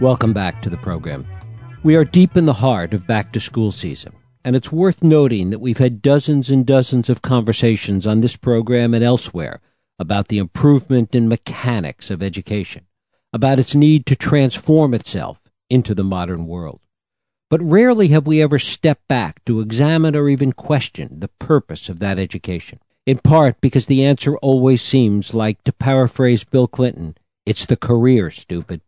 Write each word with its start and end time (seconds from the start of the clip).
Welcome 0.00 0.32
back 0.32 0.62
to 0.62 0.70
the 0.70 0.76
program. 0.76 1.26
We 1.82 1.96
are 1.96 2.04
deep 2.04 2.36
in 2.36 2.44
the 2.44 2.52
heart 2.52 2.94
of 2.94 3.08
back 3.08 3.32
to 3.32 3.40
school 3.40 3.72
season, 3.72 4.12
and 4.44 4.54
it's 4.54 4.70
worth 4.70 5.02
noting 5.02 5.50
that 5.50 5.58
we've 5.58 5.78
had 5.78 6.02
dozens 6.02 6.50
and 6.50 6.64
dozens 6.64 7.08
of 7.08 7.20
conversations 7.20 8.06
on 8.06 8.20
this 8.20 8.36
program 8.36 8.94
and 8.94 9.02
elsewhere 9.02 9.60
about 9.98 10.28
the 10.28 10.38
improvement 10.38 11.16
in 11.16 11.26
mechanics 11.26 12.12
of 12.12 12.22
education, 12.22 12.86
about 13.32 13.58
its 13.58 13.74
need 13.74 14.06
to 14.06 14.14
transform 14.14 14.94
itself 14.94 15.40
into 15.68 15.96
the 15.96 16.04
modern 16.04 16.46
world. 16.46 16.78
But 17.50 17.60
rarely 17.60 18.06
have 18.08 18.28
we 18.28 18.40
ever 18.40 18.60
stepped 18.60 19.08
back 19.08 19.44
to 19.46 19.58
examine 19.58 20.14
or 20.14 20.28
even 20.28 20.52
question 20.52 21.18
the 21.18 21.30
purpose 21.40 21.88
of 21.88 21.98
that 21.98 22.20
education, 22.20 22.78
in 23.04 23.18
part 23.18 23.60
because 23.60 23.86
the 23.86 24.04
answer 24.04 24.36
always 24.36 24.80
seems 24.80 25.34
like, 25.34 25.64
to 25.64 25.72
paraphrase 25.72 26.44
Bill 26.44 26.68
Clinton, 26.68 27.16
it's 27.44 27.66
the 27.66 27.76
career, 27.76 28.30
stupid. 28.30 28.80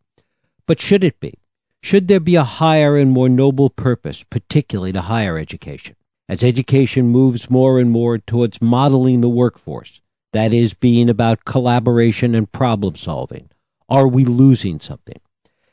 But 0.70 0.78
should 0.78 1.02
it 1.02 1.18
be? 1.18 1.34
Should 1.82 2.06
there 2.06 2.20
be 2.20 2.36
a 2.36 2.44
higher 2.44 2.96
and 2.96 3.10
more 3.10 3.28
noble 3.28 3.70
purpose, 3.70 4.22
particularly 4.22 4.92
to 4.92 5.00
higher 5.00 5.36
education? 5.36 5.96
As 6.28 6.44
education 6.44 7.08
moves 7.08 7.50
more 7.50 7.80
and 7.80 7.90
more 7.90 8.18
towards 8.18 8.62
modeling 8.62 9.20
the 9.20 9.28
workforce, 9.28 10.00
that 10.32 10.52
is, 10.52 10.74
being 10.74 11.08
about 11.08 11.44
collaboration 11.44 12.36
and 12.36 12.52
problem 12.52 12.94
solving, 12.94 13.50
are 13.88 14.06
we 14.06 14.24
losing 14.24 14.78
something? 14.78 15.20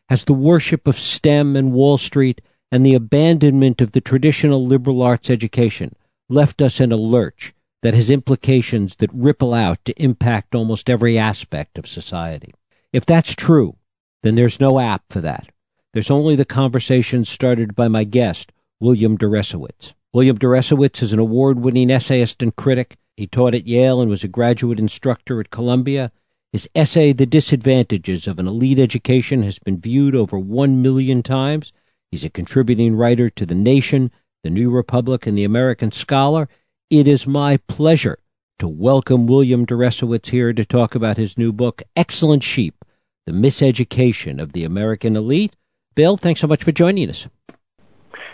Has 0.09 0.23
the 0.23 0.33
worship 0.33 0.87
of 0.87 0.99
STEM 0.99 1.55
and 1.55 1.73
Wall 1.73 1.99
Street 1.99 2.41
and 2.71 2.83
the 2.83 2.95
abandonment 2.95 3.81
of 3.81 3.91
the 3.91 4.01
traditional 4.01 4.65
liberal 4.65 5.03
arts 5.03 5.29
education 5.29 5.95
left 6.27 6.59
us 6.59 6.79
in 6.79 6.91
a 6.91 6.97
lurch 6.97 7.53
that 7.83 7.93
has 7.93 8.09
implications 8.09 8.95
that 8.95 9.13
ripple 9.13 9.53
out 9.53 9.77
to 9.85 10.01
impact 10.01 10.55
almost 10.55 10.89
every 10.89 11.19
aspect 11.19 11.77
of 11.77 11.85
society? 11.87 12.55
If 12.91 13.05
that's 13.05 13.35
true, 13.35 13.75
then 14.23 14.35
there's 14.35 14.59
no 14.59 14.79
app 14.79 15.03
for 15.09 15.21
that. 15.21 15.49
There's 15.93 16.11
only 16.11 16.35
the 16.35 16.45
conversation 16.45 17.25
started 17.25 17.75
by 17.75 17.87
my 17.87 18.03
guest, 18.03 18.51
William 18.79 19.17
Deresiewicz. 19.17 19.93
William 20.13 20.37
Deresiewicz 20.37 21.01
is 21.01 21.13
an 21.13 21.19
award 21.19 21.59
winning 21.59 21.91
essayist 21.91 22.41
and 22.41 22.55
critic. 22.55 22.97
He 23.15 23.27
taught 23.27 23.55
at 23.55 23.67
Yale 23.67 24.01
and 24.01 24.09
was 24.09 24.23
a 24.23 24.27
graduate 24.27 24.79
instructor 24.79 25.39
at 25.39 25.49
Columbia. 25.49 26.11
His 26.51 26.67
essay, 26.73 27.13
The 27.13 27.25
Disadvantages 27.25 28.27
of 28.27 28.39
an 28.39 28.47
Elite 28.47 28.79
Education, 28.79 29.43
has 29.43 29.59
been 29.59 29.79
viewed 29.79 30.15
over 30.15 30.39
one 30.39 30.81
million 30.81 31.23
times. 31.23 31.71
He's 32.11 32.23
a 32.23 32.29
contributing 32.29 32.95
writer 32.95 33.29
to 33.31 33.45
The 33.45 33.55
Nation, 33.55 34.11
The 34.43 34.49
New 34.49 34.69
Republic, 34.69 35.27
and 35.27 35.37
The 35.37 35.43
American 35.43 35.91
Scholar. 35.91 36.47
It 36.89 37.07
is 37.07 37.27
my 37.27 37.57
pleasure 37.67 38.17
to 38.59 38.67
welcome 38.67 39.27
William 39.27 39.65
Deresiewicz 39.65 40.27
here 40.27 40.53
to 40.53 40.65
talk 40.65 40.95
about 40.95 41.17
his 41.17 41.37
new 41.37 41.51
book, 41.51 41.83
Excellent 41.95 42.43
Sheep 42.43 42.83
the 43.27 43.33
miseducation 43.33 44.41
of 44.41 44.53
the 44.53 44.63
American 44.63 45.17
elite. 45.17 45.53
Bill, 45.95 46.15
thanks 46.15 46.39
so 46.39 46.47
much 46.47 46.63
for 46.63 46.71
joining 46.71 47.09
us. 47.09 47.27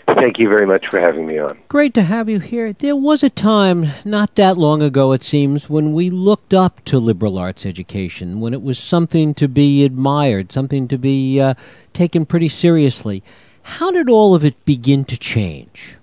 Thank 0.06 0.38
you 0.38 0.48
very 0.48 0.66
much 0.66 0.86
for 0.88 1.00
having 1.00 1.26
me 1.26 1.36
on. 1.36 1.58
Great 1.66 1.94
to 1.94 2.02
have 2.02 2.28
you 2.28 2.38
here. 2.38 2.72
There 2.72 2.94
was 2.94 3.24
a 3.24 3.30
time, 3.30 3.88
not 4.04 4.36
that 4.36 4.56
long 4.56 4.82
ago 4.82 5.10
it 5.10 5.24
seems, 5.24 5.68
when 5.68 5.92
we 5.92 6.10
looked 6.10 6.54
up 6.54 6.84
to 6.84 7.00
liberal 7.00 7.38
arts 7.38 7.66
education, 7.66 8.38
when 8.38 8.54
it 8.54 8.62
was 8.62 8.78
something 8.78 9.34
to 9.34 9.48
be 9.48 9.84
admired, 9.84 10.52
something 10.52 10.86
to 10.86 10.96
be 10.96 11.40
uh, 11.40 11.54
taken 11.92 12.24
pretty 12.24 12.48
seriously. 12.48 13.24
How 13.62 13.90
did 13.90 14.08
all 14.08 14.36
of 14.36 14.44
it 14.44 14.64
begin 14.64 15.04
to 15.06 15.16
change? 15.16 15.96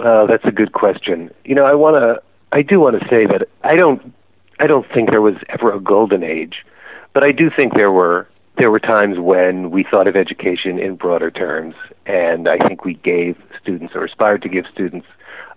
Uh, 0.00 0.26
that's 0.26 0.44
a 0.46 0.50
good 0.50 0.72
question. 0.72 1.30
You 1.44 1.54
know, 1.54 1.64
I 1.64 1.74
want 1.74 1.94
to, 1.96 2.20
I 2.50 2.62
do 2.62 2.80
want 2.80 3.00
to 3.00 3.08
say 3.08 3.24
that 3.24 3.48
I 3.62 3.76
don't, 3.76 4.12
I 4.58 4.66
don't 4.66 4.86
think 4.92 5.10
there 5.10 5.22
was 5.22 5.36
ever 5.48 5.72
a 5.72 5.78
golden 5.80 6.24
age, 6.24 6.64
but 7.12 7.24
I 7.24 7.32
do 7.32 7.50
think 7.54 7.74
there 7.74 7.92
were 7.92 8.28
there 8.58 8.70
were 8.70 8.80
times 8.80 9.18
when 9.18 9.70
we 9.70 9.82
thought 9.82 10.06
of 10.06 10.14
education 10.14 10.78
in 10.78 10.96
broader 10.96 11.30
terms, 11.30 11.74
and 12.04 12.48
I 12.48 12.58
think 12.58 12.84
we 12.84 12.94
gave 12.94 13.36
students 13.60 13.94
or 13.94 14.04
aspired 14.04 14.42
to 14.42 14.48
give 14.48 14.66
students 14.70 15.06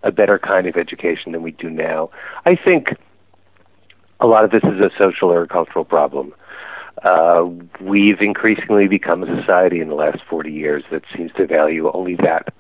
a 0.03 0.11
better 0.11 0.39
kind 0.39 0.65
of 0.65 0.77
education 0.77 1.33
than 1.33 1.44
we 1.44 1.51
do 1.51 1.69
now. 1.69 2.09
I 2.45 2.55
think 2.55 2.95
a 4.21 4.27
lot 4.27 4.45
of 4.45 4.51
this 4.51 4.63
is 4.63 4.79
a 4.79 4.91
social 4.97 5.29
or 5.31 5.44
a 5.44 5.47
cultural 5.47 5.83
problem. 5.83 6.33
Uh, 7.03 7.49
we've 7.81 8.21
increasingly 8.21 8.88
become 8.88 9.23
a 9.23 9.41
society 9.41 9.81
in 9.81 9.89
the 9.89 9.95
last 9.95 10.19
40 10.29 10.51
years 10.51 10.83
that 10.91 11.03
seems 11.15 11.31
to 11.33 11.45
value 11.45 11.91
only 11.91 12.15
that 12.15 12.53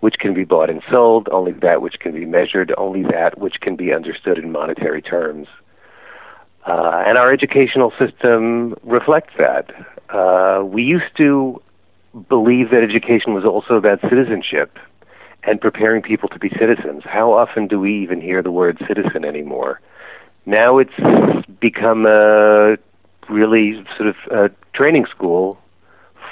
which 0.00 0.16
can 0.18 0.34
be 0.34 0.44
bought 0.44 0.68
and 0.68 0.82
sold, 0.92 1.28
only 1.30 1.52
that 1.52 1.80
which 1.80 2.00
can 2.00 2.12
be 2.12 2.24
measured, 2.24 2.72
only 2.76 3.02
that 3.02 3.38
which 3.38 3.60
can 3.60 3.76
be 3.76 3.92
understood 3.92 4.36
in 4.36 4.50
monetary 4.50 5.00
terms. 5.00 5.46
Uh, 6.66 7.02
and 7.06 7.18
our 7.18 7.32
educational 7.32 7.92
system 7.98 8.74
reflects 8.82 9.34
that. 9.38 9.70
Uh, 10.10 10.62
we 10.64 10.82
used 10.82 11.16
to 11.16 11.60
believe 12.28 12.70
that 12.70 12.82
education 12.82 13.34
was 13.34 13.44
also 13.44 13.74
about 13.74 14.00
citizenship 14.02 14.78
and 15.44 15.60
preparing 15.60 16.02
people 16.02 16.28
to 16.28 16.38
be 16.38 16.50
citizens. 16.50 17.02
How 17.04 17.32
often 17.32 17.66
do 17.66 17.80
we 17.80 18.02
even 18.02 18.20
hear 18.20 18.42
the 18.42 18.52
word 18.52 18.78
citizen 18.86 19.24
anymore? 19.24 19.80
Now 20.46 20.78
it's 20.78 21.46
become 21.60 22.06
a 22.06 22.76
really 23.28 23.84
sort 23.96 24.08
of 24.08 24.16
a 24.30 24.50
training 24.74 25.06
school 25.06 25.58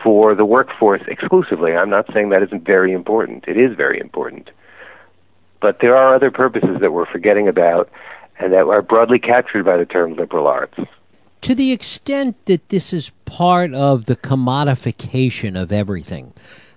for 0.03 0.35
the 0.35 0.45
workforce 0.45 1.03
exclusively. 1.09 1.73
I'm 1.73 1.91
not 1.91 2.07
saying 2.13 2.31
that 2.31 2.43
isn't 2.43 2.65
very 2.65 2.93
important. 2.93 3.45
It 3.49 3.57
is 3.57 3.77
very 3.77 4.01
important. 4.01 4.51
But 5.61 5.79
there 5.81 5.97
are 5.97 6.15
other 6.15 6.31
purposes 6.31 6.79
that 6.81 6.93
we're 6.93 7.07
forgetting 7.07 7.49
about 7.49 7.91
and 8.41 8.53
that 8.53 8.67
are 8.67 8.83
broadly 8.83 9.19
captured 9.19 9.65
by 9.65 9.77
the 9.77 9.87
term 9.87 10.15
liberal 10.15 10.47
arts. 10.47 10.79
To 11.43 11.55
the 11.55 11.73
extent 11.73 12.37
that 12.47 12.69
this 12.69 12.93
is 12.93 13.11
part 13.25 13.73
of 13.73 14.07
the 14.07 14.17
commodification 14.17 15.61
of 15.61 15.73
everything, 15.73 16.33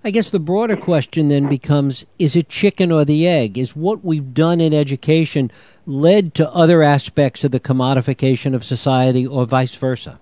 I 0.05 0.11
guess 0.11 0.31
the 0.31 0.39
broader 0.39 0.75
question 0.75 1.29
then 1.29 1.47
becomes 1.47 2.05
is 2.19 2.35
it 2.35 2.49
chicken 2.49 2.91
or 2.91 3.05
the 3.05 3.27
egg? 3.27 3.57
Is 3.57 3.75
what 3.75 4.03
we've 4.03 4.33
done 4.33 4.61
in 4.61 4.73
education 4.73 5.51
led 5.85 6.33
to 6.35 6.49
other 6.51 6.81
aspects 6.81 7.43
of 7.43 7.51
the 7.51 7.59
commodification 7.59 8.53
of 8.53 8.63
society 8.63 9.25
or 9.25 9.45
vice 9.45 9.75
versa? 9.75 10.19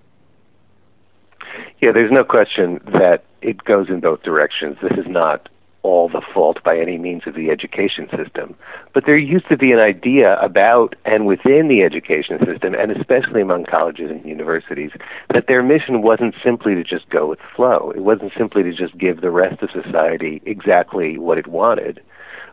Yeah, 1.82 1.92
there's 1.92 2.12
no 2.12 2.24
question 2.24 2.80
that 2.94 3.24
it 3.42 3.64
goes 3.64 3.90
in 3.90 4.02
both 4.02 4.22
directions. 4.22 4.78
This 4.84 4.98
is 5.00 5.08
not 5.08 5.50
all 5.84 6.10
the 6.10 6.22
fault 6.34 6.64
by 6.64 6.78
any 6.78 6.98
means 6.98 7.24
of 7.26 7.34
the 7.34 7.50
education 7.50 8.08
system. 8.16 8.56
But 8.94 9.06
there 9.06 9.18
used 9.18 9.48
to 9.50 9.58
be 9.58 9.72
an 9.72 9.80
idea 9.80 10.40
about 10.40 10.96
and 11.06 11.26
within 11.26 11.68
the 11.68 11.82
education 11.84 12.38
system, 12.46 12.76
and 12.76 12.92
especially 12.92 13.42
among 13.42 13.66
colleges 13.66 14.12
and 14.12 14.24
universities, 14.26 14.92
that 15.34 15.48
their 15.48 15.64
mission 15.64 16.02
wasn't 16.02 16.36
simply 16.44 16.76
to 16.76 16.84
just 16.84 17.10
go 17.10 17.28
with 17.28 17.40
the 17.40 17.56
flow. 17.56 17.92
It 17.96 18.02
wasn't 18.02 18.34
simply 18.38 18.64
to 18.64 18.74
just 18.74 18.98
give 18.98 19.22
the 19.22 19.32
rest 19.32 19.62
of 19.64 19.72
society 19.72 20.42
exactly 20.46 21.18
what 21.18 21.38
it 21.38 21.48
wanted, 21.48 22.02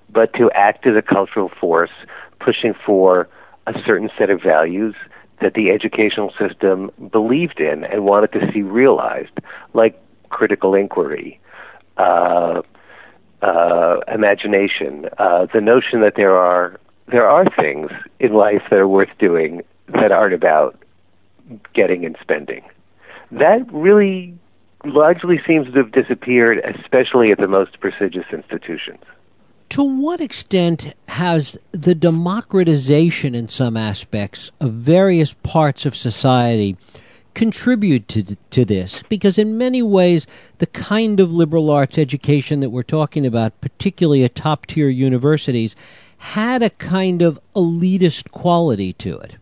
but 0.09 0.33
to 0.35 0.51
act 0.53 0.87
as 0.87 0.97
a 0.97 1.03
cultural 1.03 1.51
force 1.61 1.91
pushing 2.41 2.75
for 2.87 3.29
a 3.67 3.75
certain 3.85 4.11
set 4.17 4.31
of 4.31 4.41
values 4.43 4.95
that 5.41 5.55
the 5.55 5.71
educational 5.71 6.33
system 6.39 6.91
believed 7.13 7.61
in 7.61 7.85
and 7.85 8.05
wanted 8.05 8.33
to 8.33 8.51
see 8.53 8.63
realized, 8.63 9.39
like 9.75 10.01
critical 10.31 10.75
inquiry, 10.75 11.39
uh, 11.97 12.63
uh, 13.43 14.01
imagination, 14.13 15.09
uh, 15.19 15.47
the 15.53 15.61
notion 15.61 16.01
that 16.01 16.15
there 16.17 16.37
are 16.37 16.79
there 17.07 17.29
are 17.29 17.47
things 17.57 17.91
in 18.21 18.35
life 18.35 18.63
that 18.69 18.79
are 18.79 18.89
worth 18.89 19.09
doing 19.19 19.63
that 19.89 20.13
aren't 20.13 20.35
about 20.35 20.77
getting 21.73 22.05
and 22.05 22.17
spending. 22.21 22.63
That 23.31 23.71
really 23.73 24.37
largely 24.85 25.41
seems 25.47 25.67
to 25.73 25.79
have 25.79 25.93
disappeared, 25.93 26.59
especially 26.59 27.31
at 27.31 27.39
the 27.39 27.49
most 27.49 27.81
prestigious 27.81 28.27
institutions. 28.31 29.01
To 29.71 29.83
what 29.83 30.21
extent 30.21 30.95
has 31.09 31.59
the 31.73 31.95
democratization 31.95 33.35
in 33.35 33.49
some 33.49 33.77
aspects 33.77 34.51
of 34.61 34.73
various 34.73 35.35
parts 35.35 35.85
of 35.85 35.95
society 35.97 36.77
contribute 37.39 38.09
to, 38.09 38.37
to 38.51 38.65
this 38.65 39.05
because 39.09 39.39
in 39.39 39.57
many 39.57 39.81
ways 39.81 40.27
the 40.59 40.67
kind 40.67 41.21
of 41.21 41.33
liberal 41.33 41.71
arts 41.71 41.97
education 41.97 42.59
that 42.59 42.71
we're 42.71 42.83
talking 42.83 43.25
about 43.25 43.61
particularly 43.61 44.25
at 44.25 44.35
top 44.35 44.67
tier 44.67 44.89
universities 44.89 45.77
had 46.17 46.65
a 46.65 46.71
kind 46.71 47.23
of 47.23 47.39
elitist 47.55 48.33
quality 48.33 48.93
to 48.93 49.17
it. 49.21 49.37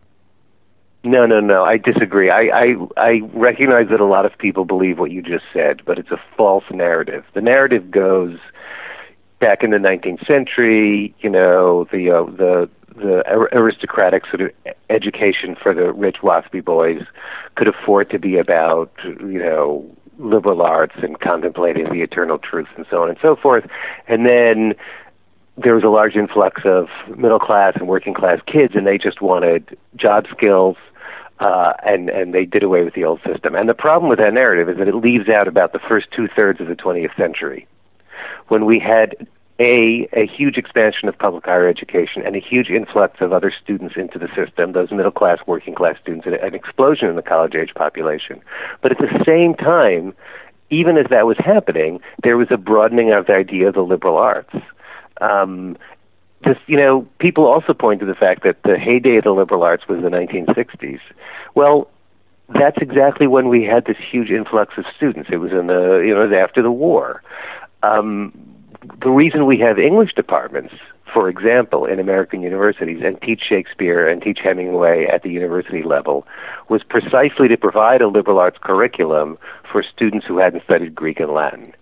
No 1.03 1.25
no 1.25 1.39
no. 1.39 1.63
I 1.63 1.77
disagree. 1.77 2.29
I 2.29 2.51
i 2.53 2.75
i 2.97 3.21
recognize 3.33 3.89
that 3.89 3.99
a 3.99 4.05
lot 4.05 4.27
of 4.27 4.37
people 4.37 4.63
believe 4.63 4.99
what 4.99 5.09
you 5.09 5.23
just 5.23 5.45
said 5.51 5.81
but 5.83 5.97
it's 5.97 6.11
a 6.11 6.21
false 6.37 6.65
narrative. 6.69 7.25
The 7.33 7.41
narrative 7.41 7.89
goes 7.89 8.37
back 9.39 9.63
in 9.63 9.69
the 9.71 9.77
19th 9.77 10.25
century 10.25 11.13
you 11.19 11.29
know 11.29 11.87
the 11.91 12.09
uh, 12.11 12.23
the 12.23 12.69
the 12.95 13.23
aristocratic 13.51 14.25
sort 14.25 14.41
of 14.41 14.51
education 14.89 15.55
for 15.61 15.73
the 15.73 15.93
rich 15.93 16.17
waspy 16.23 16.63
boys 16.63 17.03
could 17.55 17.67
afford 17.67 18.09
to 18.09 18.17
be 18.17 18.37
about 18.37 18.91
you 19.05 19.39
know 19.39 19.85
liberal 20.19 20.63
arts 20.63 20.95
and 21.03 21.19
contemplating 21.19 21.85
the 21.91 22.01
eternal 22.01 22.39
truth 22.39 22.67
and 22.75 22.87
so 22.89 23.03
on 23.03 23.09
and 23.09 23.19
so 23.21 23.35
forth 23.35 23.67
and 24.07 24.25
then 24.25 24.73
there 25.57 25.75
was 25.75 25.83
a 25.83 25.89
large 25.89 26.15
influx 26.15 26.61
of 26.65 26.87
middle 27.15 27.39
class 27.39 27.73
and 27.75 27.87
working 27.87 28.13
class 28.13 28.39
kids 28.47 28.73
and 28.75 28.87
they 28.87 28.97
just 28.97 29.21
wanted 29.21 29.77
job 29.95 30.25
skills 30.35 30.77
Uh, 31.39 31.73
and 31.85 32.09
and 32.09 32.33
they 32.33 32.45
did 32.45 32.63
away 32.63 32.83
with 32.83 32.95
the 32.95 33.05
old 33.05 33.21
system. 33.21 33.53
And 33.53 33.69
the 33.69 33.75
problem 33.75 34.09
with 34.09 34.17
that 34.17 34.33
narrative 34.33 34.67
is 34.71 34.77
that 34.79 34.87
it 34.87 34.95
leaves 34.95 35.29
out 35.29 35.47
about 35.47 35.71
the 35.71 35.77
first 35.77 36.07
two 36.09 36.27
thirds 36.27 36.59
of 36.59 36.67
the 36.67 36.75
20th 36.75 37.15
century, 37.15 37.67
when 38.47 38.65
we 38.65 38.79
had 38.79 39.15
a 39.59 40.07
a 40.13 40.27
huge 40.27 40.57
expansion 40.57 41.09
of 41.09 41.17
public 41.17 41.45
higher 41.45 41.67
education 41.67 42.21
and 42.25 42.35
a 42.35 42.39
huge 42.39 42.69
influx 42.69 43.19
of 43.21 43.33
other 43.33 43.51
students 43.51 43.95
into 43.97 44.19
the 44.19 44.27
system, 44.35 44.73
those 44.73 44.91
middle 44.91 45.11
class, 45.11 45.39
working 45.47 45.73
class 45.73 45.95
students, 46.01 46.25
and 46.25 46.35
an 46.35 46.53
explosion 46.53 47.09
in 47.09 47.15
the 47.15 47.21
college 47.21 47.55
age 47.55 47.73
population. 47.75 48.41
But 48.81 48.91
at 48.91 48.99
the 48.99 49.23
same 49.25 49.55
time, 49.55 50.13
even 50.69 50.97
as 50.97 51.07
that 51.09 51.25
was 51.25 51.37
happening, 51.39 51.99
there 52.23 52.37
was 52.37 52.47
a 52.51 52.57
broadening 52.57 53.11
of 53.11 53.25
the 53.27 53.33
idea 53.33 53.69
of 53.69 53.73
the 53.73 53.81
liberal 53.81 54.17
arts. 54.17 54.53
Um, 55.21 55.77
this, 56.43 56.57
you 56.67 56.77
know, 56.77 57.07
people 57.19 57.45
also 57.45 57.73
point 57.73 57.99
to 58.01 58.05
the 58.05 58.13
fact 58.13 58.43
that 58.43 58.61
the 58.63 58.77
heyday 58.77 59.17
of 59.17 59.23
the 59.23 59.31
liberal 59.31 59.63
arts 59.63 59.87
was 59.87 60.01
the 60.03 60.09
1960s. 60.09 60.99
Well, 61.55 61.89
that's 62.49 62.77
exactly 62.79 63.27
when 63.27 63.49
we 63.49 63.63
had 63.63 63.85
this 63.85 63.97
huge 64.11 64.29
influx 64.29 64.77
of 64.77 64.85
students. 64.95 65.29
It 65.31 65.37
was 65.37 65.51
in 65.51 65.67
the, 65.67 66.03
you 66.05 66.13
know, 66.13 66.21
it 66.21 66.29
was 66.29 66.37
after 66.37 66.61
the 66.61 66.71
war. 66.71 67.23
Um, 67.83 68.33
the 69.01 69.09
reason 69.09 69.45
we 69.45 69.59
have 69.59 69.79
English 69.79 70.13
departments, 70.13 70.73
for 71.11 71.29
example, 71.29 71.85
in 71.85 71.99
American 71.99 72.41
universities 72.41 73.01
and 73.03 73.19
teach 73.21 73.41
Shakespeare 73.47 74.07
and 74.07 74.21
teach 74.21 74.39
Hemingway 74.43 75.07
at 75.11 75.23
the 75.23 75.29
university 75.29 75.83
level 75.83 76.27
was 76.69 76.83
precisely 76.83 77.47
to 77.47 77.57
provide 77.57 78.01
a 78.01 78.07
liberal 78.07 78.39
arts 78.39 78.57
curriculum 78.61 79.37
for 79.71 79.83
students 79.83 80.25
who 80.27 80.37
hadn't 80.37 80.63
studied 80.63 80.95
Greek 80.95 81.19
and 81.19 81.31
Latin. 81.31 81.73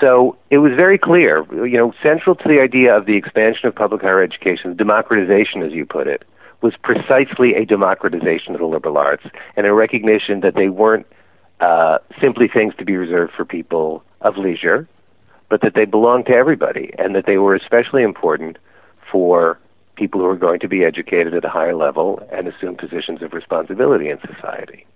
So 0.00 0.36
it 0.50 0.58
was 0.58 0.72
very 0.76 0.98
clear, 0.98 1.44
you 1.66 1.76
know, 1.76 1.92
central 2.02 2.36
to 2.36 2.48
the 2.48 2.60
idea 2.62 2.96
of 2.96 3.06
the 3.06 3.16
expansion 3.16 3.66
of 3.66 3.74
public 3.74 4.02
higher 4.02 4.22
education, 4.22 4.76
democratization, 4.76 5.62
as 5.62 5.72
you 5.72 5.84
put 5.84 6.06
it, 6.06 6.24
was 6.62 6.74
precisely 6.82 7.54
a 7.54 7.64
democratization 7.64 8.54
of 8.54 8.60
the 8.60 8.66
liberal 8.66 8.98
arts 8.98 9.24
and 9.56 9.66
a 9.66 9.72
recognition 9.72 10.40
that 10.40 10.54
they 10.54 10.68
weren't 10.68 11.06
uh, 11.60 11.98
simply 12.20 12.48
things 12.48 12.74
to 12.78 12.84
be 12.84 12.96
reserved 12.96 13.32
for 13.36 13.44
people 13.44 14.02
of 14.20 14.36
leisure, 14.36 14.88
but 15.50 15.60
that 15.60 15.74
they 15.74 15.84
belonged 15.84 16.26
to 16.26 16.32
everybody 16.32 16.94
and 16.98 17.14
that 17.14 17.26
they 17.26 17.36
were 17.36 17.54
especially 17.54 18.02
important 18.02 18.56
for 19.12 19.58
people 19.96 20.20
who 20.20 20.26
are 20.26 20.36
going 20.36 20.60
to 20.60 20.68
be 20.68 20.82
educated 20.84 21.34
at 21.34 21.44
a 21.44 21.50
higher 21.50 21.74
level 21.74 22.26
and 22.32 22.48
assume 22.48 22.76
positions 22.76 23.20
of 23.20 23.34
responsibility 23.34 24.08
in 24.08 24.18
society. 24.20 24.86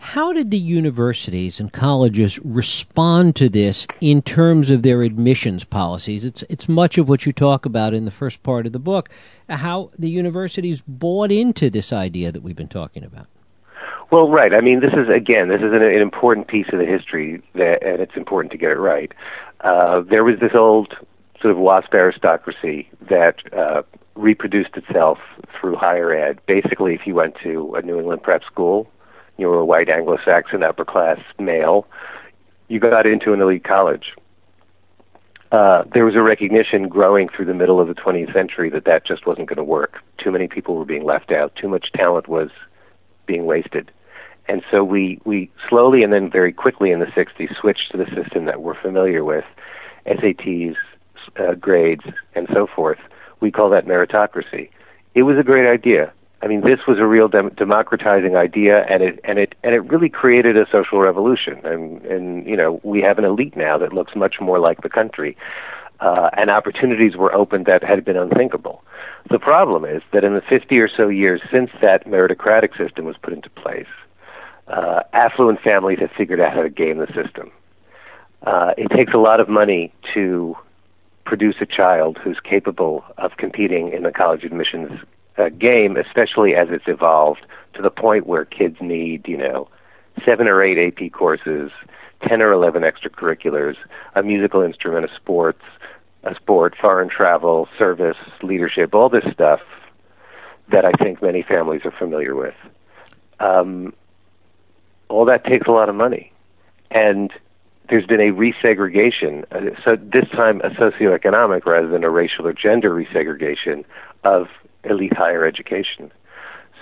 How 0.00 0.32
did 0.32 0.50
the 0.50 0.58
universities 0.58 1.58
and 1.58 1.72
colleges 1.72 2.38
respond 2.40 3.34
to 3.36 3.48
this 3.48 3.86
in 4.00 4.22
terms 4.22 4.70
of 4.70 4.82
their 4.82 5.02
admissions 5.02 5.64
policies? 5.64 6.24
It's 6.24 6.42
it's 6.42 6.68
much 6.68 6.98
of 6.98 7.08
what 7.08 7.26
you 7.26 7.32
talk 7.32 7.66
about 7.66 7.94
in 7.94 8.04
the 8.04 8.12
first 8.12 8.44
part 8.44 8.64
of 8.66 8.72
the 8.72 8.78
book. 8.78 9.08
How 9.48 9.90
the 9.98 10.10
universities 10.10 10.82
bought 10.86 11.32
into 11.32 11.68
this 11.68 11.92
idea 11.92 12.30
that 12.30 12.42
we've 12.42 12.54
been 12.54 12.68
talking 12.68 13.02
about. 13.02 13.26
Well, 14.10 14.30
right. 14.30 14.54
I 14.54 14.60
mean, 14.60 14.80
this 14.80 14.92
is 14.92 15.08
again, 15.14 15.48
this 15.48 15.60
is 15.60 15.72
an, 15.72 15.82
an 15.82 16.00
important 16.00 16.48
piece 16.48 16.66
of 16.72 16.78
the 16.78 16.86
history, 16.86 17.42
that, 17.54 17.82
and 17.82 18.00
it's 18.00 18.16
important 18.16 18.52
to 18.52 18.58
get 18.58 18.70
it 18.70 18.78
right. 18.78 19.12
Uh, 19.60 20.00
there 20.00 20.24
was 20.24 20.38
this 20.40 20.52
old 20.54 20.94
sort 21.40 21.52
of 21.52 21.58
WASP 21.58 21.94
aristocracy 21.94 22.88
that 23.08 23.36
uh, 23.52 23.82
reproduced 24.14 24.76
itself 24.76 25.18
through 25.58 25.76
higher 25.76 26.12
ed. 26.12 26.40
Basically, 26.46 26.94
if 26.94 27.06
you 27.06 27.14
went 27.14 27.36
to 27.42 27.74
a 27.74 27.82
New 27.82 27.98
England 27.98 28.22
prep 28.22 28.42
school, 28.44 28.90
you 29.36 29.48
were 29.48 29.58
a 29.58 29.64
white 29.64 29.88
Anglo-Saxon 29.88 30.62
upper 30.62 30.84
class 30.84 31.18
male, 31.38 31.86
you 32.68 32.80
got 32.80 33.06
into 33.06 33.32
an 33.32 33.40
elite 33.40 33.64
college. 33.64 34.14
Uh, 35.50 35.84
there 35.94 36.04
was 36.04 36.14
a 36.14 36.20
recognition 36.20 36.88
growing 36.88 37.28
through 37.28 37.46
the 37.46 37.54
middle 37.54 37.80
of 37.80 37.88
the 37.88 37.94
20th 37.94 38.32
century 38.34 38.68
that 38.68 38.84
that 38.84 39.06
just 39.06 39.26
wasn't 39.26 39.48
going 39.48 39.56
to 39.56 39.64
work. 39.64 39.98
Too 40.22 40.30
many 40.30 40.46
people 40.46 40.74
were 40.74 40.84
being 40.84 41.04
left 41.04 41.32
out. 41.32 41.56
Too 41.56 41.68
much 41.68 41.90
talent 41.92 42.28
was 42.28 42.50
being 43.24 43.46
wasted. 43.46 43.90
And 44.48 44.62
so 44.70 44.82
we, 44.82 45.20
we 45.24 45.50
slowly 45.68 46.02
and 46.02 46.12
then 46.12 46.30
very 46.30 46.52
quickly 46.52 46.90
in 46.90 47.00
the 47.00 47.06
60s 47.06 47.54
switched 47.60 47.90
to 47.92 47.98
the 47.98 48.06
system 48.14 48.46
that 48.46 48.62
we're 48.62 48.80
familiar 48.80 49.24
with 49.24 49.44
SATs, 50.06 50.76
uh, 51.38 51.54
grades, 51.54 52.04
and 52.34 52.48
so 52.52 52.66
forth. 52.66 52.98
We 53.40 53.50
call 53.50 53.70
that 53.70 53.86
meritocracy. 53.86 54.70
It 55.14 55.22
was 55.22 55.38
a 55.38 55.42
great 55.42 55.68
idea. 55.68 56.12
I 56.40 56.46
mean, 56.46 56.60
this 56.60 56.80
was 56.86 56.98
a 56.98 57.06
real 57.06 57.28
dem- 57.28 57.50
democratizing 57.50 58.36
idea, 58.36 58.84
and 58.88 59.02
it 59.02 59.18
and 59.24 59.40
it 59.40 59.56
and 59.64 59.74
it 59.74 59.80
really 59.80 60.08
created 60.08 60.56
a 60.56 60.66
social 60.70 61.00
revolution. 61.00 61.60
And 61.64 62.04
and 62.06 62.46
you 62.46 62.56
know, 62.56 62.80
we 62.84 63.00
have 63.00 63.18
an 63.18 63.24
elite 63.24 63.56
now 63.56 63.76
that 63.78 63.92
looks 63.92 64.14
much 64.14 64.36
more 64.40 64.60
like 64.60 64.82
the 64.82 64.88
country, 64.88 65.36
uh, 65.98 66.30
and 66.34 66.48
opportunities 66.48 67.16
were 67.16 67.34
opened 67.34 67.66
that 67.66 67.82
had 67.82 68.04
been 68.04 68.16
unthinkable. 68.16 68.84
The 69.30 69.40
problem 69.40 69.84
is 69.84 70.02
that 70.12 70.22
in 70.22 70.34
the 70.34 70.40
50 70.40 70.78
or 70.78 70.88
so 70.88 71.08
years 71.08 71.42
since 71.50 71.70
that 71.82 72.06
meritocratic 72.06 72.76
system 72.78 73.04
was 73.04 73.16
put 73.20 73.32
into 73.32 73.50
place, 73.50 73.88
uh, 74.68 75.00
affluent 75.12 75.60
families 75.60 75.98
have 76.00 76.10
figured 76.16 76.40
out 76.40 76.52
how 76.52 76.62
to 76.62 76.70
game 76.70 76.98
the 76.98 77.06
system. 77.08 77.50
Uh, 78.42 78.72
it 78.76 78.88
takes 78.94 79.12
a 79.14 79.18
lot 79.18 79.40
of 79.40 79.48
money 79.48 79.92
to 80.14 80.56
produce 81.24 81.56
a 81.60 81.66
child 81.66 82.18
who's 82.22 82.38
capable 82.42 83.04
of 83.18 83.32
competing 83.36 83.92
in 83.92 84.02
the 84.02 84.12
college 84.12 84.44
admissions 84.44 84.90
uh, 85.36 85.48
game, 85.50 85.96
especially 85.96 86.54
as 86.54 86.68
it's 86.70 86.86
evolved 86.86 87.40
to 87.74 87.82
the 87.82 87.90
point 87.90 88.26
where 88.26 88.44
kids 88.44 88.76
need, 88.80 89.26
you 89.28 89.36
know, 89.36 89.68
seven 90.24 90.48
or 90.48 90.62
eight 90.62 90.78
AP 90.78 91.12
courses, 91.12 91.70
ten 92.26 92.42
or 92.42 92.52
eleven 92.52 92.82
extracurriculars, 92.82 93.76
a 94.14 94.22
musical 94.22 94.62
instrument, 94.62 95.04
a 95.04 95.14
sports, 95.14 95.62
a 96.24 96.34
sport, 96.34 96.74
foreign 96.80 97.08
travel, 97.08 97.68
service, 97.78 98.16
leadership, 98.42 98.94
all 98.94 99.08
this 99.08 99.24
stuff 99.32 99.60
that 100.70 100.84
I 100.84 100.92
think 100.92 101.22
many 101.22 101.42
families 101.42 101.82
are 101.84 101.94
familiar 101.96 102.34
with. 102.34 102.54
Um, 103.40 103.92
all 105.08 105.24
that 105.26 105.44
takes 105.44 105.66
a 105.66 105.70
lot 105.70 105.88
of 105.88 105.94
money. 105.94 106.32
And 106.90 107.30
there's 107.88 108.06
been 108.06 108.20
a 108.20 108.32
resegregation, 108.32 109.44
so 109.84 109.96
this 109.96 110.28
time 110.30 110.60
a 110.60 110.70
socioeconomic 110.70 111.64
rather 111.64 111.88
than 111.88 112.04
a 112.04 112.10
racial 112.10 112.46
or 112.46 112.52
gender 112.52 112.90
resegregation 112.90 113.84
of 114.24 114.48
elite 114.84 115.16
higher 115.16 115.46
education. 115.46 116.12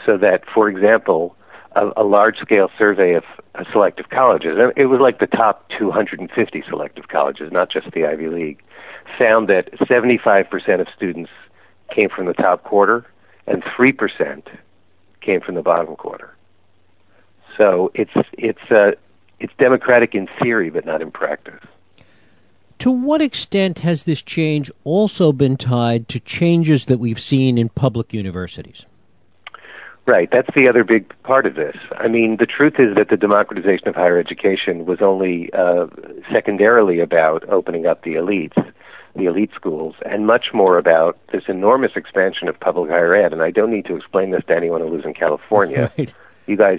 So 0.05 0.17
that, 0.19 0.43
for 0.53 0.69
example, 0.69 1.37
a, 1.77 1.91
a 1.97 2.05
large 2.05 2.39
scale 2.39 2.71
survey 2.79 3.15
of 3.15 3.25
uh, 3.55 3.65
selective 3.73 4.09
colleges, 4.09 4.57
and 4.59 4.73
it 4.77 4.87
was 4.87 5.01
like 5.01 5.21
the 5.21 5.27
top 5.27 5.69
250 5.79 6.65
selective 6.69 7.09
colleges, 7.09 7.53
not 7.53 7.71
just 7.71 7.91
the 7.93 8.05
Ivy 8.05 8.29
League, 8.29 8.63
found 9.21 9.49
that 9.49 9.73
75% 9.81 10.81
of 10.81 10.87
students 10.95 11.31
came 11.95 12.09
from 12.09 12.27
the 12.27 12.33
top 12.33 12.65
quarter 12.65 13.07
and 13.47 13.63
3% 13.63 14.43
came 15.21 15.41
from 15.41 15.55
the 15.55 15.63
bottom 15.63 15.95
quarter. 15.97 16.36
So 17.57 17.91
it's 17.95 18.13
it's 18.33 18.71
uh, 18.71 18.93
it's 19.41 19.53
democratic 19.59 20.15
in 20.15 20.29
theory, 20.43 20.71
but 20.71 20.85
not 20.85 21.03
in 21.03 21.11
practice. 21.11 21.63
To 22.81 22.91
what 22.91 23.23
extent 23.23 23.79
has 23.81 24.05
this 24.05 24.23
change 24.23 24.71
also 24.85 25.33
been 25.33 25.57
tied 25.57 26.09
to 26.09 26.21
changes 26.21 26.87
that 26.87 26.99
we've 26.99 27.21
seen 27.21 27.57
in 27.57 27.71
public 27.71 28.13
universities? 28.13 28.85
Right, 30.05 30.29
that's 30.31 30.49
the 30.55 30.69
other 30.69 30.85
big 30.85 31.13
part 31.25 31.47
of 31.47 31.57
this. 31.57 31.77
I 31.99 32.07
mean, 32.07 32.37
the 32.39 32.47
truth 32.47 32.75
is 32.79 32.95
that 32.95 33.09
the 33.09 33.17
democratization 33.17 33.89
of 33.89 33.97
higher 33.97 34.19
education 34.19 34.87
was 34.87 35.03
only 35.03 35.53
uh, 35.53 35.87
secondarily 36.33 37.01
about 37.01 37.49
opening 37.49 37.87
up 37.87 38.03
the 38.03 38.15
elites, 38.15 38.55
the 39.17 39.25
elite 39.25 39.51
schools, 39.57 39.97
and 40.05 40.25
much 40.25 40.49
more 40.55 40.79
about 40.79 41.19
this 41.33 41.45
enormous 41.49 41.93
expansion 41.97 42.47
of 42.47 42.61
public 42.61 42.89
higher 42.89 43.17
ed. 43.17 43.33
And 43.33 43.43
I 43.43 43.51
don't 43.51 43.73
need 43.73 43.87
to 43.87 43.97
explain 43.97 44.31
this 44.31 44.45
to 44.47 44.55
anyone 44.55 44.81
who 44.81 44.89
lives 44.89 45.05
in 45.05 45.15
California. 45.15 45.91
Right. 45.99 46.15
You 46.47 46.57
guys 46.57 46.79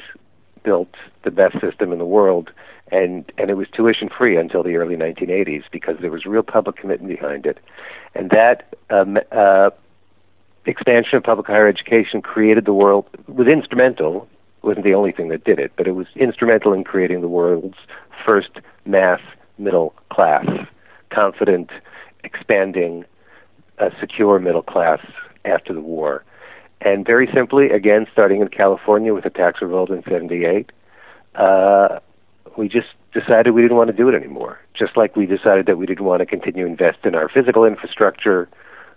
built 0.67 0.93
the 1.23 1.31
best 1.31 1.57
system 1.61 1.93
in 1.93 1.97
the 1.97 2.11
world, 2.19 2.51
and 2.91 3.31
and 3.37 3.49
it 3.49 3.53
was 3.53 3.67
tuition 3.69 4.09
free 4.09 4.35
until 4.35 4.63
the 4.63 4.75
early 4.75 4.97
1980s 4.97 5.63
because 5.71 5.95
there 6.01 6.11
was 6.11 6.25
real 6.25 6.43
public 6.43 6.75
commitment 6.75 7.07
behind 7.07 7.45
it, 7.45 7.57
and 8.13 8.29
that 8.31 8.75
um, 8.89 9.17
uh, 9.31 9.69
expansion 10.65 11.15
of 11.15 11.23
public 11.23 11.47
higher 11.47 11.69
education 11.69 12.21
created 12.21 12.65
the 12.65 12.73
world 12.73 13.05
was 13.27 13.47
instrumental. 13.47 14.27
Wasn't 14.61 14.83
the 14.83 14.93
only 14.93 15.13
thing 15.13 15.29
that 15.29 15.45
did 15.45 15.57
it, 15.57 15.71
but 15.77 15.87
it 15.87 15.93
was 15.93 16.07
instrumental 16.17 16.73
in 16.73 16.83
creating 16.83 17.21
the 17.21 17.29
world's 17.29 17.77
first 18.25 18.59
mass 18.85 19.21
middle 19.57 19.93
class, 20.11 20.45
confident, 21.11 21.69
expanding, 22.25 23.05
uh, 23.79 23.89
secure 24.01 24.37
middle 24.37 24.63
class 24.63 24.99
after 25.45 25.71
the 25.71 25.79
war. 25.79 26.25
And 26.81 27.05
very 27.05 27.29
simply, 27.33 27.69
again, 27.69 28.05
starting 28.11 28.41
in 28.41 28.49
California 28.49 29.13
with 29.13 29.23
the 29.23 29.29
tax 29.29 29.61
revolt 29.61 29.89
in 29.89 30.03
78, 30.03 30.71
uh, 31.35 31.99
we 32.55 32.67
just 32.67 32.87
decided 33.13 33.51
we 33.51 33.61
didn't 33.61 33.77
want 33.77 33.89
to 33.89 33.95
do 33.95 34.09
it 34.09 34.15
anymore. 34.15 34.59
Just 34.77 34.95
like 34.95 35.15
we 35.15 35.25
decided 35.25 35.65
that 35.65 35.77
we 35.77 35.85
didn't 35.85 36.05
want 36.05 36.19
to 36.19 36.25
continue 36.25 36.65
to 36.65 36.69
invest 36.69 36.99
in 37.03 37.15
our 37.15 37.29
physical 37.29 37.65
infrastructure, 37.65 38.47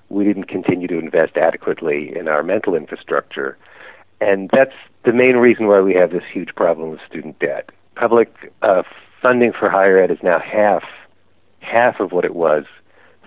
we 0.08 0.24
didn't 0.24 0.44
continue 0.44 0.88
to 0.88 0.98
invest 0.98 1.36
adequately 1.36 2.14
in 2.16 2.28
our 2.28 2.42
mental 2.42 2.74
infrastructure. 2.74 3.56
And 4.20 4.50
that's 4.52 4.74
the 5.04 5.12
main 5.12 5.36
reason 5.36 5.66
why 5.66 5.80
we 5.80 5.94
have 5.94 6.10
this 6.10 6.24
huge 6.30 6.54
problem 6.54 6.90
with 6.90 7.00
student 7.08 7.38
debt. 7.38 7.70
Public 7.94 8.52
uh, 8.62 8.82
funding 9.22 9.52
for 9.52 9.70
higher 9.70 9.98
ed 9.98 10.10
is 10.10 10.18
now 10.22 10.38
half 10.38 10.82
half 11.60 12.00
of 12.00 12.12
what 12.12 12.24
it 12.24 12.34
was 12.34 12.64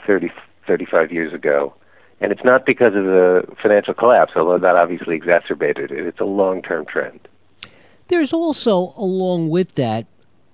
30, 0.06 0.32
35 0.68 1.12
years 1.12 1.34
ago. 1.34 1.74
And 2.24 2.32
it's 2.32 2.44
not 2.46 2.66
because 2.66 2.96
of 2.96 3.04
the 3.04 3.46
financial 3.62 3.94
collapse, 3.94 4.32
although 4.38 4.58
that 4.58 4.78
obviously 4.78 5.14
exacerbated 5.14 5.92
it. 5.92 6.08
It's 6.08 6.22
a 6.22 6.26
long 6.26 6.62
term 6.62 6.86
trend. 6.86 7.20
There's 8.08 8.32
also, 8.32 8.94
along 8.96 9.50
with 9.50 9.76
that, 9.76 10.08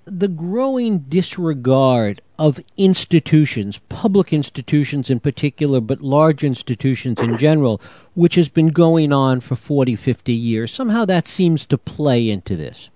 the 0.06 0.28
growing 0.28 1.00
disregard 1.00 2.22
of 2.40 2.60
institutions, 2.76 3.78
public 3.88 4.34
institutions 4.34 5.12
in 5.12 5.20
particular, 5.20 5.80
but 5.80 6.02
large 6.02 6.44
institutions 6.44 7.20
in 7.20 7.38
general, 7.38 7.80
which 8.16 8.34
has 8.34 8.50
been 8.50 8.70
going 8.70 9.14
on 9.14 9.40
for 9.40 9.56
40, 9.56 9.96
50 9.96 10.34
years. 10.34 10.74
Somehow 10.74 11.06
that 11.06 11.28
seems 11.28 11.68
to 11.68 11.78
play 11.78 12.32
into 12.32 12.56
this. 12.56 12.90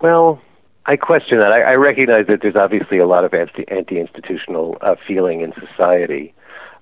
Well, 0.00 0.40
I 0.86 0.96
question 0.96 1.38
that. 1.38 1.52
I, 1.52 1.72
I 1.72 1.74
recognize 1.74 2.28
that 2.28 2.40
there's 2.40 2.56
obviously 2.56 2.96
a 2.96 3.06
lot 3.06 3.26
of 3.26 3.34
anti, 3.34 3.68
anti-institutional 3.68 4.78
uh, 4.80 4.94
feeling 5.06 5.42
in 5.42 5.52
society. 5.52 6.32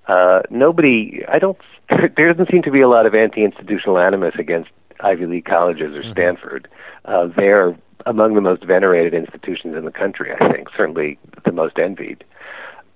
Uh, 0.08 0.40
nobody, 0.50 1.22
I 1.28 1.38
don't, 1.38 1.58
there 2.16 2.32
doesn't 2.32 2.50
seem 2.50 2.62
to 2.62 2.70
be 2.70 2.80
a 2.80 2.88
lot 2.88 3.06
of 3.06 3.14
anti-institutional 3.14 3.98
animus 3.98 4.34
against 4.38 4.70
Ivy 5.00 5.26
League 5.26 5.44
colleges 5.44 5.94
or 5.94 6.00
mm-hmm. 6.00 6.12
Stanford. 6.12 6.68
Uh, 7.04 7.28
they're 7.36 7.76
among 8.06 8.34
the 8.34 8.40
most 8.40 8.64
venerated 8.64 9.14
institutions 9.14 9.76
in 9.76 9.84
the 9.84 9.92
country. 9.92 10.32
I 10.32 10.52
think 10.52 10.68
certainly 10.76 11.18
the 11.44 11.52
most 11.52 11.78
envied. 11.78 12.24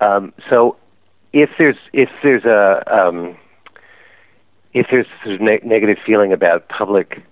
Um, 0.01 0.33
so, 0.49 0.77
if 1.33 1.51
there's 1.59 1.77
if 1.93 2.09
there's 2.23 2.45
a 2.45 2.83
um, 2.93 3.37
if 4.75 4.87
there's 4.91 5.07
sort 5.23 5.37
of 5.37 5.41
ne- 5.41 5.61
negative 5.65 5.99
feeling 6.05 6.33
about 6.33 6.69
public 6.69 7.23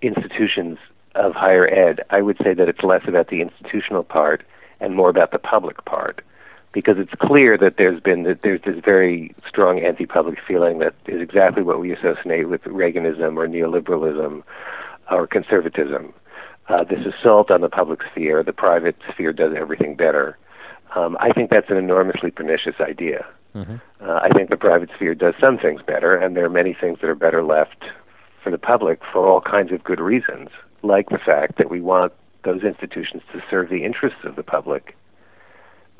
institutions 0.00 0.78
of 1.14 1.32
higher 1.34 1.66
ed, 1.66 2.00
I 2.10 2.22
would 2.22 2.38
say 2.42 2.54
that 2.54 2.68
it's 2.68 2.82
less 2.82 3.02
about 3.06 3.28
the 3.28 3.40
institutional 3.40 4.02
part 4.02 4.42
and 4.80 4.94
more 4.96 5.10
about 5.10 5.30
the 5.30 5.38
public 5.38 5.84
part, 5.84 6.24
because 6.72 6.96
it's 6.98 7.12
clear 7.20 7.58
that 7.58 7.74
there's 7.76 8.00
been 8.00 8.22
that 8.24 8.40
there's 8.42 8.62
this 8.62 8.82
very 8.84 9.34
strong 9.48 9.78
anti-public 9.80 10.38
feeling 10.46 10.78
that 10.78 10.94
is 11.06 11.20
exactly 11.20 11.62
what 11.62 11.80
we 11.80 11.92
associate 11.92 12.48
with 12.48 12.62
Reaganism 12.62 13.36
or 13.36 13.46
neoliberalism 13.46 14.42
or 15.10 15.26
conservatism. 15.26 16.12
Uh, 16.68 16.84
this 16.84 17.00
assault 17.04 17.50
on 17.50 17.60
the 17.60 17.68
public 17.68 18.00
sphere, 18.10 18.42
the 18.42 18.52
private 18.52 18.96
sphere 19.12 19.32
does 19.32 19.52
everything 19.56 19.96
better. 19.96 20.38
Um, 20.94 21.16
I 21.20 21.32
think 21.32 21.50
that's 21.50 21.70
an 21.70 21.76
enormously 21.76 22.30
pernicious 22.30 22.76
idea. 22.80 23.26
Mm-hmm. 23.54 23.76
Uh, 24.00 24.20
I 24.22 24.30
think 24.30 24.48
the 24.48 24.56
private 24.56 24.90
sphere 24.94 25.14
does 25.14 25.34
some 25.40 25.58
things 25.58 25.82
better, 25.86 26.16
and 26.16 26.36
there 26.36 26.44
are 26.44 26.50
many 26.50 26.74
things 26.78 26.98
that 27.00 27.10
are 27.10 27.14
better 27.14 27.42
left 27.42 27.84
for 28.42 28.50
the 28.50 28.58
public 28.58 29.00
for 29.12 29.26
all 29.26 29.40
kinds 29.40 29.72
of 29.72 29.84
good 29.84 30.00
reasons 30.00 30.48
like 30.82 31.10
the 31.10 31.18
fact 31.18 31.58
that 31.58 31.70
we 31.70 31.80
want 31.80 32.12
those 32.44 32.62
institutions 32.62 33.22
to 33.32 33.42
serve 33.50 33.68
the 33.68 33.84
interests 33.84 34.20
of 34.24 34.36
the 34.36 34.42
public 34.42 34.96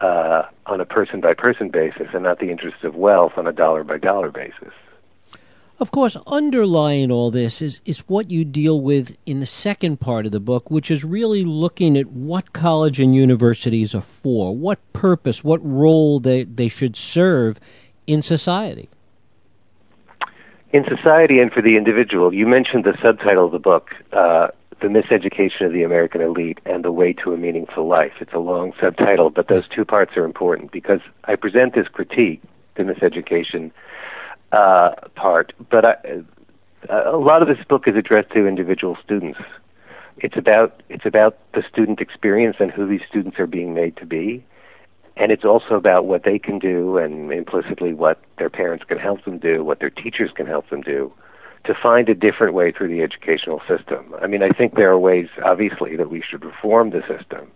uh, 0.02 0.42
on 0.66 0.80
a 0.80 0.84
person 0.84 1.20
by 1.20 1.32
person 1.32 1.68
basis 1.68 2.08
and 2.12 2.24
not 2.24 2.40
the 2.40 2.50
interests 2.50 2.84
of 2.84 2.94
wealth 2.96 3.32
on 3.36 3.46
a 3.46 3.52
dollar 3.52 3.84
by 3.84 3.98
dollar 3.98 4.30
basis. 4.30 4.72
Of 5.78 5.90
course, 5.90 6.16
underlying 6.26 7.10
all 7.10 7.30
this 7.30 7.60
is, 7.60 7.80
is 7.84 8.00
what 8.00 8.30
you 8.30 8.44
deal 8.44 8.80
with 8.80 9.16
in 9.26 9.40
the 9.40 9.46
second 9.46 9.98
part 9.98 10.26
of 10.26 10.32
the 10.32 10.38
book, 10.38 10.70
which 10.70 10.90
is 10.90 11.02
really 11.02 11.44
looking 11.44 11.96
at 11.96 12.06
what 12.08 12.52
college 12.52 13.00
and 13.00 13.14
universities 13.14 13.94
are 13.94 14.00
for, 14.00 14.54
what 14.54 14.78
purpose, 14.92 15.42
what 15.42 15.64
role 15.64 16.20
they, 16.20 16.44
they 16.44 16.68
should 16.68 16.94
serve 16.94 17.58
in 18.06 18.22
society. 18.22 18.88
In 20.72 20.84
society 20.84 21.40
and 21.40 21.52
for 21.52 21.62
the 21.62 21.76
individual, 21.76 22.32
you 22.32 22.46
mentioned 22.46 22.84
the 22.84 22.96
subtitle 23.02 23.46
of 23.46 23.52
the 23.52 23.58
book, 23.58 23.90
uh, 24.12 24.48
the 24.82 24.88
Miseducation 24.88 25.64
of 25.64 25.72
the 25.72 25.84
American 25.84 26.20
Elite 26.20 26.58
and 26.66 26.84
The 26.84 26.90
Way 26.90 27.12
to 27.24 27.32
a 27.32 27.36
Meaningful 27.36 27.86
Life. 27.86 28.14
It's 28.20 28.32
a 28.32 28.40
long 28.40 28.72
subtitle, 28.80 29.30
but 29.30 29.46
those 29.46 29.68
two 29.68 29.84
parts 29.84 30.16
are 30.16 30.24
important 30.24 30.72
because 30.72 31.00
I 31.24 31.36
present 31.36 31.74
this 31.74 31.86
critique, 31.86 32.42
the 32.74 32.82
miseducation 32.82 33.70
uh, 34.50 34.90
part, 35.14 35.52
but 35.70 35.84
I, 35.84 36.22
a 36.90 37.16
lot 37.16 37.42
of 37.42 37.48
this 37.48 37.64
book 37.68 37.86
is 37.86 37.94
addressed 37.94 38.32
to 38.32 38.46
individual 38.48 38.98
students. 39.04 39.38
It's 40.18 40.36
about 40.36 40.82
it's 40.88 41.06
about 41.06 41.38
the 41.54 41.62
student 41.72 42.00
experience 42.00 42.56
and 42.58 42.72
who 42.72 42.86
these 42.86 43.00
students 43.08 43.38
are 43.38 43.46
being 43.46 43.74
made 43.74 43.96
to 43.98 44.04
be, 44.04 44.44
and 45.16 45.30
it's 45.30 45.44
also 45.44 45.76
about 45.76 46.06
what 46.06 46.24
they 46.24 46.40
can 46.40 46.58
do 46.58 46.98
and 46.98 47.32
implicitly 47.32 47.94
what 47.94 48.20
their 48.36 48.50
parents 48.50 48.84
can 48.84 48.98
help 48.98 49.24
them 49.24 49.38
do, 49.38 49.64
what 49.64 49.78
their 49.78 49.90
teachers 49.90 50.30
can 50.34 50.46
help 50.46 50.68
them 50.70 50.82
do 50.82 51.12
to 51.64 51.74
find 51.80 52.08
a 52.08 52.14
different 52.14 52.54
way 52.54 52.72
through 52.72 52.88
the 52.88 53.02
educational 53.02 53.60
system. 53.68 54.14
I 54.20 54.26
mean, 54.26 54.42
I 54.42 54.48
think 54.48 54.74
there 54.74 54.90
are 54.90 54.98
ways, 54.98 55.28
obviously, 55.44 55.96
that 55.96 56.10
we 56.10 56.22
should 56.22 56.44
reform 56.44 56.90
the 56.90 57.02
system, 57.06 57.50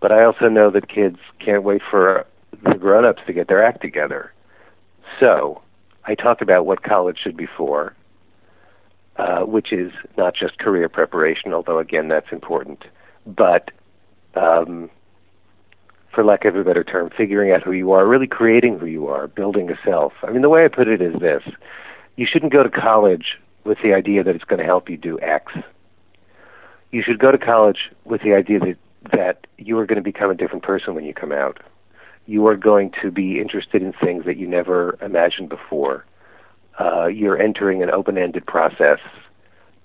but 0.00 0.12
I 0.12 0.24
also 0.24 0.48
know 0.48 0.70
that 0.70 0.88
kids 0.88 1.18
can't 1.44 1.62
wait 1.62 1.82
for 1.90 2.26
the 2.62 2.74
grown 2.74 3.04
ups 3.04 3.22
to 3.26 3.32
get 3.32 3.48
their 3.48 3.64
act 3.64 3.82
together. 3.82 4.32
So, 5.20 5.60
I 6.06 6.14
talk 6.14 6.40
about 6.40 6.66
what 6.66 6.82
college 6.82 7.18
should 7.22 7.36
be 7.36 7.46
for, 7.56 7.94
uh, 9.16 9.40
which 9.40 9.72
is 9.72 9.92
not 10.16 10.34
just 10.34 10.58
career 10.58 10.88
preparation, 10.88 11.52
although, 11.52 11.78
again, 11.78 12.08
that's 12.08 12.32
important, 12.32 12.84
but 13.26 13.70
um, 14.34 14.90
for 16.14 16.24
lack 16.24 16.44
of 16.44 16.56
a 16.56 16.64
better 16.64 16.84
term, 16.84 17.10
figuring 17.16 17.52
out 17.52 17.62
who 17.62 17.72
you 17.72 17.92
are, 17.92 18.06
really 18.06 18.26
creating 18.26 18.78
who 18.78 18.86
you 18.86 19.06
are, 19.08 19.26
building 19.28 19.70
a 19.70 19.78
self. 19.84 20.12
I 20.22 20.30
mean, 20.30 20.42
the 20.42 20.48
way 20.48 20.64
I 20.64 20.68
put 20.68 20.88
it 20.88 21.02
is 21.02 21.14
this 21.20 21.42
you 22.16 22.26
shouldn't 22.30 22.52
go 22.52 22.62
to 22.62 22.70
college 22.70 23.38
with 23.64 23.78
the 23.82 23.94
idea 23.94 24.22
that 24.22 24.34
it's 24.34 24.44
going 24.44 24.58
to 24.58 24.64
help 24.64 24.88
you 24.88 24.96
do 24.96 25.18
X. 25.20 25.52
You 26.90 27.02
should 27.02 27.18
go 27.18 27.32
to 27.32 27.38
college 27.38 27.90
with 28.04 28.22
the 28.22 28.34
idea 28.34 28.60
that 28.60 28.76
that 29.12 29.46
you 29.58 29.78
are 29.78 29.86
going 29.86 29.96
to 29.96 30.02
become 30.02 30.30
a 30.30 30.34
different 30.34 30.64
person 30.64 30.94
when 30.94 31.04
you 31.04 31.12
come 31.12 31.32
out. 31.32 31.58
You 32.26 32.46
are 32.46 32.56
going 32.56 32.90
to 33.02 33.10
be 33.10 33.38
interested 33.38 33.82
in 33.82 33.92
things 33.92 34.24
that 34.24 34.38
you 34.38 34.46
never 34.46 34.96
imagined 35.02 35.50
before. 35.50 36.06
Uh, 36.80 37.06
you're 37.06 37.40
entering 37.40 37.82
an 37.82 37.90
open-ended 37.90 38.46
process 38.46 38.98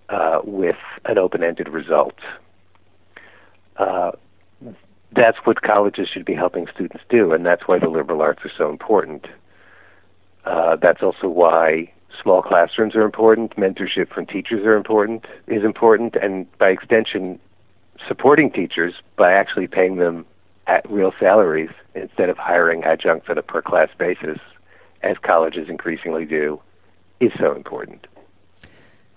uh, 0.08 0.40
with 0.44 0.78
an 1.06 1.18
open-ended 1.18 1.68
result. 1.68 2.16
Uh, 3.76 4.12
that's 5.14 5.38
what 5.44 5.62
colleges 5.62 6.08
should 6.12 6.26
be 6.26 6.34
helping 6.34 6.68
students 6.74 7.04
do, 7.10 7.34
and 7.34 7.46
that's 7.46 7.68
why 7.68 7.78
the 7.78 7.90
liberal 7.90 8.22
arts 8.22 8.42
are 8.46 8.52
so 8.58 8.70
important. 8.70 9.28
Uh, 10.46 10.78
that's 10.78 11.04
also 11.04 11.28
why 11.28 11.92
small 12.22 12.42
classrooms 12.42 12.96
are 12.96 13.04
important, 13.04 13.56
mentorship 13.56 14.10
from 14.14 14.26
teachers 14.26 14.66
are 14.66 14.76
important, 14.76 15.26
is 15.48 15.64
important, 15.64 16.16
and 16.16 16.46
by 16.58 16.70
extension, 16.70 17.40
supporting 18.08 18.52
teachers 18.52 18.94
by 19.16 19.32
actually 19.34 19.68
paying 19.68 19.98
them 19.98 20.26
at 20.68 20.90
real 20.90 21.12
salaries 21.20 21.70
instead 21.96 22.30
of 22.30 22.38
hiring 22.38 22.84
adjuncts 22.84 23.30
on 23.30 23.38
a 23.38 23.42
per 23.42 23.62
class 23.62 23.90
basis, 23.98 24.38
as 25.02 25.18
colleges 25.18 25.70
increasingly 25.70 26.26
do, 26.26 26.62
is 27.20 27.32
so 27.40 27.56
important. 27.56 28.08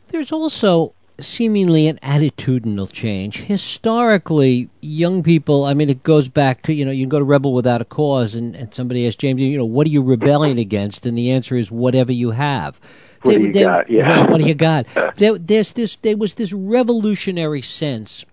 There's 0.09 0.33
also 0.33 0.95
seemingly 1.21 1.87
an 1.89 1.99
attitudinal 2.03 2.91
change. 2.91 3.43
Historically, 3.43 4.69
young 4.81 5.23
people, 5.23 5.65
I 5.65 5.75
mean, 5.75 5.91
it 5.91 6.03
goes 6.03 6.29
back 6.29 6.63
to, 6.63 6.73
you 6.73 6.85
know, 6.85 6.91
you 6.91 7.05
can 7.05 7.11
go 7.11 7.19
to 7.19 7.25
Rebel 7.25 7.53
Without 7.53 7.81
a 7.81 7.85
Cause 7.85 8.35
and, 8.35 8.55
and 8.55 8.73
somebody 8.73 9.07
asks 9.07 9.17
James, 9.17 9.41
you 9.41 9.57
know, 9.57 9.65
what 9.65 9.87
are 9.87 9.91
you 9.91 10.03
rebelling 10.03 10.59
against? 10.59 11.07
And 11.07 11.17
the 11.17 11.31
answer 11.31 11.57
is 11.57 11.71
whatever 11.71 12.13
you 12.13 12.31
have. 12.31 12.79
What 13.23 13.33
they, 13.33 13.39
do 13.39 13.45
you 13.45 13.53
they, 13.53 13.63
got? 13.63 13.91
Yeah. 13.91 14.27
what 14.31 14.41
do 14.41 14.47
you 14.47 14.55
got? 14.55 14.87
there, 15.17 15.39
there's 15.39 15.73
this, 15.73 15.97
there 15.97 16.17
was 16.17 16.35
this 16.35 16.53
revolutionary 16.53 17.63
sense 17.63 18.25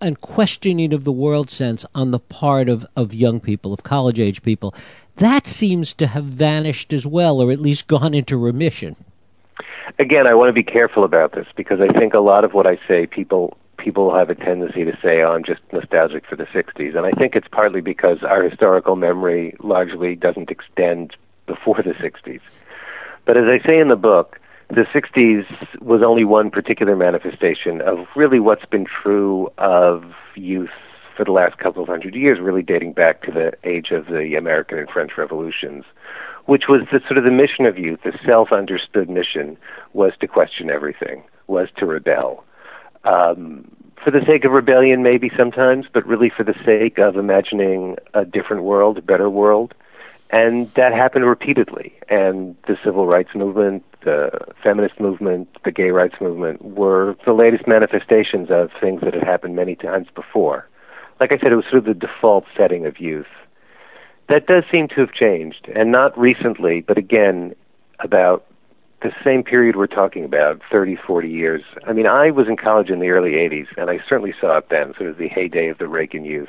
and 0.00 0.20
questioning 0.20 0.92
of 0.92 1.04
the 1.04 1.12
world 1.12 1.50
sense 1.50 1.84
on 1.94 2.12
the 2.12 2.20
part 2.20 2.68
of, 2.68 2.86
of 2.94 3.12
young 3.12 3.40
people, 3.40 3.72
of 3.72 3.82
college 3.82 4.20
age 4.20 4.42
people. 4.42 4.74
That 5.16 5.48
seems 5.48 5.92
to 5.94 6.06
have 6.06 6.24
vanished 6.24 6.92
as 6.92 7.04
well, 7.04 7.40
or 7.40 7.50
at 7.50 7.60
least 7.60 7.88
gone 7.88 8.14
into 8.14 8.36
remission 8.36 8.94
again, 9.98 10.26
I 10.26 10.34
want 10.34 10.48
to 10.48 10.52
be 10.52 10.62
careful 10.62 11.04
about 11.04 11.32
this 11.32 11.46
because 11.56 11.80
I 11.80 11.92
think 11.98 12.14
a 12.14 12.20
lot 12.20 12.44
of 12.44 12.54
what 12.54 12.66
I 12.66 12.78
say, 12.86 13.06
people 13.06 13.56
people 13.76 14.14
have 14.14 14.28
a 14.28 14.34
tendency 14.34 14.84
to 14.84 14.96
say, 15.02 15.22
"Oh, 15.22 15.32
I'm 15.32 15.44
just 15.44 15.60
nostalgic 15.72 16.26
for 16.26 16.36
the 16.36 16.46
'60s," 16.46 16.96
and 16.96 17.06
I 17.06 17.12
think 17.12 17.36
it's 17.36 17.48
partly 17.48 17.80
because 17.80 18.22
our 18.22 18.42
historical 18.42 18.96
memory 18.96 19.54
largely 19.60 20.14
doesn't 20.14 20.50
extend 20.50 21.16
before 21.46 21.82
the 21.82 21.94
'60s. 21.94 22.40
But 23.24 23.36
as 23.36 23.44
I 23.44 23.64
say 23.66 23.78
in 23.78 23.88
the 23.88 23.96
book, 23.96 24.40
the 24.68 24.86
'60s 24.92 25.46
was 25.80 26.02
only 26.02 26.24
one 26.24 26.50
particular 26.50 26.96
manifestation 26.96 27.80
of 27.80 28.06
really 28.16 28.40
what's 28.40 28.66
been 28.66 28.84
true 28.84 29.50
of 29.58 30.04
youth 30.34 30.70
for 31.16 31.24
the 31.24 31.32
last 31.32 31.58
couple 31.58 31.82
of 31.82 31.88
hundred 31.88 32.14
years, 32.14 32.38
really 32.38 32.62
dating 32.62 32.92
back 32.92 33.22
to 33.22 33.32
the 33.32 33.52
age 33.64 33.90
of 33.90 34.06
the 34.06 34.36
American 34.36 34.78
and 34.78 34.88
French 34.88 35.12
revolutions 35.18 35.84
which 36.48 36.64
was 36.66 36.80
the 36.90 36.98
sort 37.00 37.18
of 37.18 37.24
the 37.24 37.30
mission 37.30 37.66
of 37.66 37.76
youth, 37.76 38.00
the 38.04 38.18
self-understood 38.24 39.10
mission 39.10 39.54
was 39.92 40.14
to 40.18 40.26
question 40.26 40.70
everything, 40.70 41.22
was 41.46 41.68
to 41.76 41.84
rebel. 41.84 42.42
Um, 43.04 43.70
for 44.02 44.10
the 44.10 44.24
sake 44.26 44.46
of 44.46 44.52
rebellion, 44.52 45.02
maybe 45.02 45.30
sometimes, 45.36 45.84
but 45.92 46.06
really 46.06 46.32
for 46.34 46.44
the 46.44 46.54
sake 46.64 46.96
of 46.96 47.16
imagining 47.16 47.96
a 48.14 48.24
different 48.24 48.62
world, 48.62 48.96
a 48.96 49.02
better 49.02 49.28
world. 49.28 49.74
And 50.30 50.68
that 50.72 50.94
happened 50.94 51.26
repeatedly. 51.26 51.92
And 52.08 52.56
the 52.66 52.78
civil 52.82 53.06
rights 53.06 53.34
movement, 53.34 53.84
the 54.02 54.30
feminist 54.62 54.98
movement, 54.98 55.48
the 55.66 55.70
gay 55.70 55.90
rights 55.90 56.16
movement 56.18 56.64
were 56.64 57.14
the 57.26 57.34
latest 57.34 57.68
manifestations 57.68 58.48
of 58.50 58.70
things 58.80 59.02
that 59.02 59.12
had 59.12 59.22
happened 59.22 59.54
many 59.54 59.76
times 59.76 60.06
before. 60.14 60.66
Like 61.20 61.30
I 61.30 61.36
said, 61.36 61.52
it 61.52 61.56
was 61.56 61.66
sort 61.66 61.80
of 61.80 61.84
the 61.84 62.06
default 62.06 62.46
setting 62.56 62.86
of 62.86 62.98
youth 62.98 63.26
that 64.28 64.46
does 64.46 64.64
seem 64.74 64.88
to 64.88 65.00
have 65.00 65.12
changed, 65.12 65.68
and 65.74 65.90
not 65.90 66.18
recently, 66.18 66.80
but 66.80 66.98
again, 66.98 67.54
about 68.00 68.44
the 69.02 69.12
same 69.24 69.42
period 69.42 69.76
we're 69.76 69.86
talking 69.86 70.24
about, 70.24 70.60
30, 70.70 70.96
40 70.96 71.28
years. 71.28 71.62
I 71.86 71.92
mean, 71.92 72.06
I 72.06 72.30
was 72.30 72.48
in 72.48 72.56
college 72.56 72.90
in 72.90 72.98
the 72.98 73.10
early 73.10 73.32
80s, 73.32 73.66
and 73.76 73.90
I 73.90 74.00
certainly 74.08 74.34
saw 74.40 74.58
it 74.58 74.68
then, 74.70 74.92
sort 74.96 75.10
of 75.10 75.18
the 75.18 75.28
heyday 75.28 75.68
of 75.68 75.78
the 75.78 75.86
Reagan 75.86 76.24
youth 76.24 76.48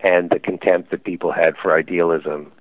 and 0.00 0.28
the 0.30 0.38
contempt 0.38 0.90
that 0.90 1.04
people 1.04 1.32
had 1.32 1.56
for 1.56 1.76
idealism 1.76 2.52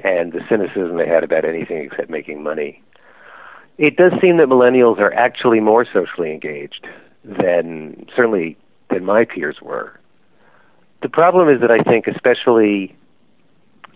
and 0.00 0.32
the 0.32 0.40
cynicism 0.48 0.98
they 0.98 1.08
had 1.08 1.24
about 1.24 1.44
anything 1.44 1.78
except 1.78 2.10
making 2.10 2.42
money. 2.42 2.82
It 3.78 3.96
does 3.96 4.12
seem 4.20 4.36
that 4.36 4.48
millennials 4.48 4.98
are 4.98 5.12
actually 5.14 5.60
more 5.60 5.86
socially 5.90 6.30
engaged 6.30 6.86
than 7.24 8.06
certainly 8.14 8.56
than 8.90 9.04
my 9.04 9.24
peers 9.24 9.56
were. 9.62 9.98
The 11.02 11.08
problem 11.08 11.48
is 11.48 11.60
that 11.62 11.70
I 11.70 11.82
think, 11.82 12.06
especially 12.06 12.94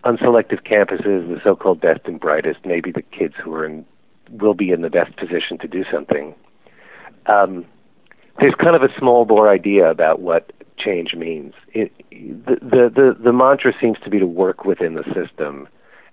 on 0.04 0.18
selective 0.18 0.64
campuses, 0.64 1.28
the 1.28 1.40
so-called 1.42 1.80
best 1.80 2.00
and 2.04 2.20
brightest, 2.20 2.60
maybe 2.64 2.92
the 2.92 3.02
kids 3.02 3.34
who 3.42 3.52
are 3.54 3.64
in 3.64 3.84
will 4.30 4.54
be 4.54 4.70
in 4.70 4.82
the 4.82 4.90
best 4.90 5.16
position 5.16 5.58
to 5.58 5.66
do 5.66 5.84
something. 5.90 6.34
Um, 7.26 7.64
there's 8.40 8.54
kind 8.54 8.76
of 8.76 8.82
a 8.82 8.88
small 8.98 9.24
bore 9.24 9.48
idea 9.48 9.90
about 9.90 10.20
what 10.20 10.52
change 10.78 11.14
means. 11.14 11.54
It, 11.72 11.92
the, 12.10 12.58
the 12.60 12.92
the 12.94 13.16
the 13.20 13.32
mantra 13.32 13.72
seems 13.80 13.98
to 14.04 14.10
be 14.10 14.18
to 14.18 14.26
work 14.26 14.64
within 14.64 14.94
the 14.94 15.04
system 15.14 15.68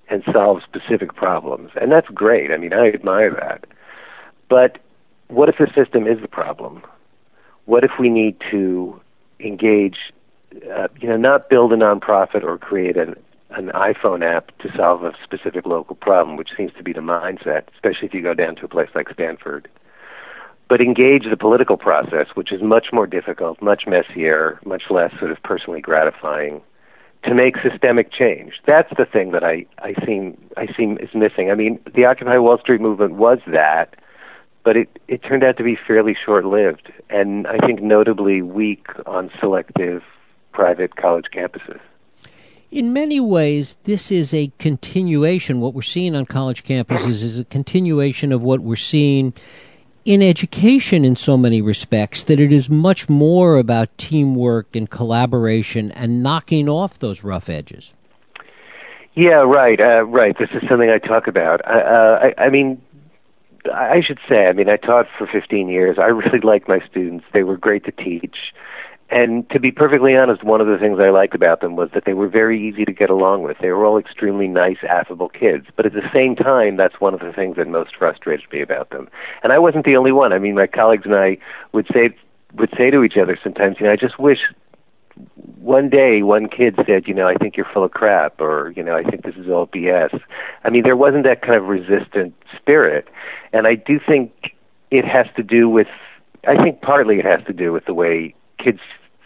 and 0.10 0.24
solve 0.32 0.62
specific 0.64 1.16
problems, 1.16 1.72
and 1.80 1.92
that's 1.92 2.08
great. 2.08 2.52
I 2.52 2.58
mean, 2.58 2.74
I 2.74 2.90
admire 2.90 3.32
that. 3.32 3.66
But 4.50 4.78
what 5.28 5.50
if 5.50 5.58
the 5.58 5.68
system 5.76 6.08
is 6.08 6.22
the 6.22 6.28
problem? 6.28 6.84
What 7.66 7.84
if 7.84 7.92
we 8.00 8.10
need 8.10 8.38
to 8.52 9.00
engage, 9.40 9.98
uh, 10.72 10.88
you 11.00 11.10
know, 11.10 11.18
not 11.18 11.50
build 11.50 11.74
a 11.74 11.76
nonprofit 11.76 12.44
or 12.44 12.58
create 12.58 12.98
an 12.98 13.16
an 13.56 13.68
iPhone 13.70 14.24
app 14.24 14.58
to 14.60 14.70
solve 14.76 15.04
a 15.04 15.14
specific 15.24 15.66
local 15.66 15.96
problem, 15.96 16.38
which 16.38 16.50
seems 16.56 16.72
to 16.78 16.84
be 16.84 16.94
the 16.94 17.00
mindset, 17.00 17.64
especially 17.74 18.08
if 18.08 18.14
you 18.14 18.22
go 18.22 18.34
down 18.34 18.56
to 18.58 18.66
a 18.66 18.68
place 18.68 18.90
like 18.94 19.10
Stanford. 19.10 19.68
But 20.68 20.82
engage 20.82 21.24
the 21.30 21.38
political 21.38 21.78
process, 21.78 22.28
which 22.34 22.52
is 22.52 22.62
much 22.62 22.88
more 22.92 23.08
difficult, 23.08 23.62
much 23.62 23.84
messier, 23.88 24.60
much 24.66 24.84
less 24.90 25.12
sort 25.20 25.32
of 25.32 25.42
personally 25.44 25.80
gratifying, 25.80 26.62
to 27.24 27.34
make 27.34 27.56
systemic 27.58 28.12
change. 28.12 28.54
That's 28.66 28.90
the 28.98 29.06
thing 29.06 29.32
that 29.32 29.44
I, 29.44 29.66
I 29.80 29.94
seem 30.06 30.38
I 30.58 30.68
seem 30.76 30.98
is 31.00 31.10
missing. 31.14 31.50
I 31.50 31.56
mean, 31.56 31.80
the 31.94 32.06
Occupy 32.06 32.38
Wall 32.38 32.58
Street 32.60 32.82
movement 32.82 33.14
was 33.14 33.40
that, 33.48 33.96
but 34.64 34.76
it, 34.76 35.00
it 35.08 35.24
turned 35.24 35.44
out 35.44 35.58
to 35.58 35.64
be 35.64 35.78
fairly 35.88 36.16
short 36.26 36.46
lived 36.46 36.92
and 37.10 37.48
I 37.48 37.58
think 37.66 37.82
notably 37.82 38.42
weak 38.42 38.88
on 39.06 39.32
selective 39.40 40.04
private 40.52 40.96
college 40.96 41.26
campuses. 41.34 41.80
In 42.72 42.94
many 42.94 43.20
ways, 43.20 43.76
this 43.84 44.12
is 44.12 44.34
a 44.34 44.52
continuation. 44.58 45.62
What 45.62 45.74
we're 45.74 45.82
seeing 45.82 46.16
on 46.16 46.26
college 46.26 46.64
campuses 46.64 47.24
is 47.24 47.40
a 47.40 47.46
continuation 47.46 48.32
of 48.32 48.42
what 48.42 48.62
we're 48.62 48.76
seeing 48.76 49.34
in 50.04 50.22
education 50.22 51.04
in 51.04 51.16
so 51.16 51.36
many 51.36 51.62
respects 51.62 52.24
that 52.24 52.40
it 52.40 52.54
is 52.54 52.70
much 52.70 53.10
more 53.10 53.58
about 53.58 53.96
teamwork 53.98 54.76
and 54.76 54.90
collaboration 54.90 55.92
and 55.92 56.22
knocking 56.22 56.70
off 56.70 57.00
those 57.00 57.24
rough 57.24 57.50
edges. 57.50 57.94
Yeah, 59.16 59.44
right, 59.46 59.80
uh, 59.80 60.04
right. 60.04 60.38
This 60.38 60.50
is 60.52 60.68
something 60.70 60.90
I 60.90 60.98
talk 60.98 61.28
about. 61.28 61.66
Uh, 61.66 62.20
I, 62.38 62.44
I 62.46 62.50
mean, 62.50 62.82
I 63.74 64.02
should 64.02 64.20
say, 64.30 64.46
I 64.46 64.54
mean, 64.54 64.70
I 64.70 64.76
taught 64.78 65.08
for 65.18 65.26
15 65.26 65.70
years. 65.70 65.98
I 65.98 66.08
really 66.08 66.40
liked 66.40 66.68
my 66.68 66.80
students. 66.90 67.26
They 67.34 67.44
were 67.44 67.58
great 67.58 67.86
to 67.86 67.92
teach. 67.92 68.36
And 69.10 69.48
to 69.52 69.60
be 69.60 69.72
perfectly 69.72 70.16
honest, 70.16 70.44
one 70.44 70.62
of 70.62 70.68
the 70.68 70.78
things 70.80 71.00
I 71.00 71.10
liked 71.10 71.36
about 71.36 71.62
them 71.62 71.76
was 71.76 71.90
that 71.94 72.06
they 72.06 72.14
were 72.14 72.28
very 72.28 72.62
easy 72.68 72.86
to 72.86 72.92
get 72.92 73.12
along 73.12 73.44
with. 73.44 73.58
They 73.62 73.70
were 73.70 73.86
all 73.86 74.00
extremely 74.00 74.48
nice, 74.48 74.78
affable 74.88 75.30
kids. 75.30 75.68
But 75.76 75.86
at 75.86 75.94
the 75.94 76.10
same 76.12 76.36
time, 76.36 76.76
that's 76.76 77.00
one 77.00 77.14
of 77.14 77.20
the 77.20 77.32
things 77.32 77.58
that 77.58 77.68
most 77.68 77.96
frustrated 77.96 78.52
me 78.52 78.62
about 78.62 78.90
them. 78.90 79.08
And 79.44 79.54
I 79.54 79.60
wasn't 79.60 79.86
the 79.86 79.96
only 79.96 80.12
one. 80.12 80.34
I 80.34 80.40
mean, 80.40 80.56
my 80.56 80.66
colleagues 80.66 81.06
and 81.06 81.16
I 81.16 81.38
would 81.72 81.88
say 81.94 82.16
would 82.56 82.74
say 82.78 82.90
to 82.90 83.04
each 83.04 83.18
other 83.22 83.38
sometimes, 83.44 83.78
you 83.80 83.86
know, 83.86 83.92
I 83.92 83.98
just 83.98 84.18
wish 84.18 84.40
one 85.60 85.90
day 85.90 86.22
one 86.22 86.48
kid 86.48 86.76
said, 86.86 87.08
you 87.08 87.14
know, 87.14 87.28
I 87.28 87.36
think 87.36 87.58
you're 87.58 87.68
full 87.74 87.84
of 87.84 87.92
crap, 87.92 88.40
or 88.42 88.74
you 88.76 88.84
know, 88.84 88.96
I 88.96 89.04
think 89.04 89.24
this 89.24 89.36
is 89.36 89.50
all 89.50 89.68
BS. 89.68 90.20
I 90.64 90.70
mean, 90.70 90.84
there 90.84 90.98
wasn't 90.98 91.26
that 91.26 91.42
kind 91.42 91.56
of 91.56 91.66
resistant 91.66 92.34
spirit, 92.56 93.08
and 93.54 93.68
I 93.68 93.76
do 93.76 94.00
think 94.06 94.32
it 94.92 95.06
has 95.06 95.28
to 95.36 95.44
do 95.44 95.70
with. 95.70 95.88
I 96.48 96.62
think 96.62 96.82
partly 96.82 97.20
it 97.20 97.26
has 97.26 97.44
to 97.48 97.54
do 97.54 97.72
with 97.72 97.86
the 97.86 97.94
way 97.94 98.36
kids 98.64 98.80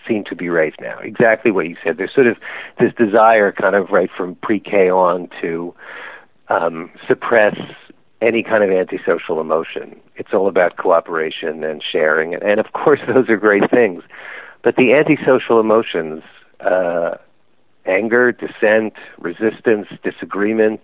seem 0.10 0.24
to 0.26 0.36
be 0.36 0.50
raised 0.50 0.78
now. 0.82 1.00
Exactly 1.00 1.52
what 1.52 1.68
you 1.68 1.78
said. 1.84 1.98
There's 1.98 2.14
sort 2.14 2.28
of 2.28 2.38
this 2.80 2.94
desire, 2.96 3.52
kind 3.52 3.76
of 3.76 3.90
right 3.92 4.10
from 4.18 4.36
pre-K 4.36 4.90
on, 4.90 5.30
to 5.42 5.74
um, 6.50 6.92
suppress 7.08 7.56
any 8.22 8.44
kind 8.44 8.64
of 8.64 8.70
antisocial 8.72 9.40
emotion. 9.40 10.00
It's 10.16 10.34
all 10.34 10.48
about 10.48 10.78
cooperation 10.78 11.64
and 11.64 11.82
sharing, 11.82 12.34
and, 12.34 12.44
and 12.44 12.60
of 12.60 12.74
course, 12.74 13.00
those 13.14 13.30
are 13.30 13.38
great 13.38 13.70
things. 13.70 14.04
But 14.64 14.76
the 14.76 14.94
antisocial 14.94 15.60
emotions, 15.60 16.24
uh, 16.60 17.16
anger, 17.86 18.32
dissent, 18.32 18.94
resistance, 19.18 19.88
disagreement, 20.04 20.82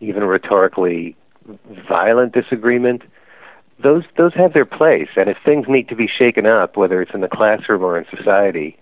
even 0.00 0.22
rhetorically 0.24 1.16
violent 1.88 2.32
disagreement, 2.32 3.02
those 3.82 4.04
those 4.16 4.34
have 4.34 4.52
their 4.52 4.64
place. 4.64 5.08
And 5.16 5.28
if 5.28 5.36
things 5.44 5.66
need 5.68 5.88
to 5.88 5.96
be 5.96 6.06
shaken 6.06 6.46
up, 6.46 6.76
whether 6.76 7.02
it's 7.02 7.14
in 7.14 7.20
the 7.20 7.28
classroom 7.28 7.82
or 7.82 7.98
in 7.98 8.06
society, 8.14 8.76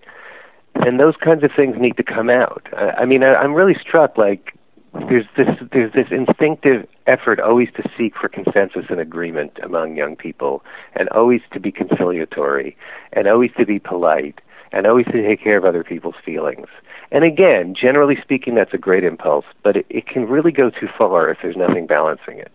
then 0.83 0.97
those 0.97 1.15
kinds 1.17 1.43
of 1.43 1.51
things 1.55 1.75
need 1.79 1.97
to 1.97 2.03
come 2.03 2.29
out. 2.29 2.67
I, 2.73 3.01
I 3.01 3.05
mean, 3.05 3.23
I, 3.23 3.35
I'm 3.35 3.53
really 3.53 3.75
struck. 3.79 4.17
Like 4.17 4.57
there's 4.93 5.25
this 5.35 5.47
there's 5.71 5.93
this 5.93 6.07
instinctive 6.11 6.87
effort 7.07 7.39
always 7.39 7.69
to 7.75 7.89
seek 7.97 8.15
for 8.15 8.29
consensus 8.29 8.85
and 8.89 8.99
agreement 8.99 9.59
among 9.63 9.95
young 9.97 10.15
people, 10.15 10.63
and 10.95 11.09
always 11.09 11.41
to 11.51 11.59
be 11.59 11.71
conciliatory, 11.71 12.77
and 13.13 13.27
always 13.27 13.51
to 13.57 13.65
be 13.65 13.79
polite, 13.79 14.39
and 14.71 14.85
always 14.85 15.05
to 15.07 15.21
take 15.21 15.41
care 15.41 15.57
of 15.57 15.65
other 15.65 15.83
people's 15.83 16.15
feelings. 16.23 16.67
And 17.11 17.25
again, 17.25 17.75
generally 17.75 18.17
speaking, 18.21 18.55
that's 18.55 18.73
a 18.73 18.77
great 18.77 19.03
impulse, 19.03 19.45
but 19.63 19.75
it, 19.75 19.85
it 19.89 20.07
can 20.07 20.27
really 20.27 20.51
go 20.53 20.69
too 20.69 20.87
far 20.97 21.29
if 21.29 21.39
there's 21.41 21.57
nothing 21.57 21.85
balancing 21.85 22.37
it 22.37 22.51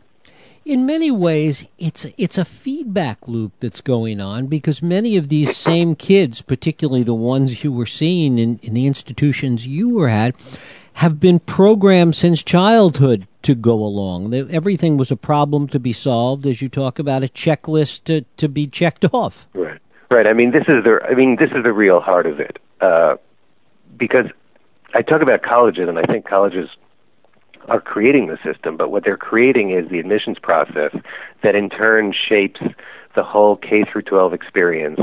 in 0.67 0.85
many 0.85 1.13
ways, 1.13 1.67
it's 1.79 2.05
it's 2.19 2.37
a 2.37 2.45
feedback 2.45 3.29
loop 3.29 3.53
that's 3.61 3.81
going 3.81 4.21
on 4.21 4.49
because 4.49 4.83
many 4.83 5.17
of 5.17 5.29
these 5.29 5.57
same 5.57 5.95
kids, 5.95 6.43
particularly 6.43 7.05
the 7.05 7.15
ones 7.15 7.63
you 7.63 7.73
were 7.73 7.87
seeing 7.87 8.39
in, 8.39 8.59
in 8.63 8.75
the 8.75 8.87
institutions 8.87 9.67
you 9.67 9.89
were 9.89 10.09
at, 10.09 10.35
have 10.95 11.21
been 11.21 11.39
programmed 11.39 12.17
since 12.17 12.43
childhood 12.43 13.29
to 13.43 13.55
go 13.55 13.75
along. 13.75 14.35
Everything 14.35 14.97
was 14.97 15.13
a 15.13 15.17
problem 15.17 15.69
to 15.69 15.79
be 15.79 15.93
solved, 15.93 16.45
as 16.47 16.61
you 16.61 16.69
talk 16.69 16.99
about 16.99 17.23
a 17.23 17.29
checklist 17.29 18.03
to 18.05 18.23
to 18.37 18.49
be 18.49 18.67
checked 18.67 19.05
off. 19.15 19.47
Right, 19.55 19.81
right. 20.11 20.27
I 20.27 20.33
mean, 20.33 20.51
this 20.51 20.65
is 20.67 20.83
the 20.83 20.99
I 21.09 21.15
mean 21.15 21.37
this 21.39 21.53
is 21.53 21.63
the 21.63 21.73
real 21.73 22.01
heart 22.01 22.27
of 22.27 22.41
it, 22.41 22.59
uh, 22.81 23.17
because 23.97 24.27
I 24.95 25.03
talk 25.03 25.23
about 25.23 25.43
colleges, 25.43 25.89
and 25.89 25.97
I 25.97 26.03
think 26.03 26.27
colleges 26.27 26.69
are 27.69 27.81
creating 27.81 28.27
the 28.27 28.39
system, 28.45 28.77
but 28.77 28.91
what 28.91 29.05
they're 29.05 29.17
creating 29.17 29.71
is 29.71 29.89
the 29.91 29.99
admissions 29.99 30.39
process 30.39 30.95
that 31.43 31.55
in 31.55 31.69
turn 31.69 32.13
shapes 32.13 32.61
the 33.15 33.23
whole 33.23 33.57
K 33.57 33.85
through 33.91 34.03
12 34.03 34.33
experience, 34.33 35.01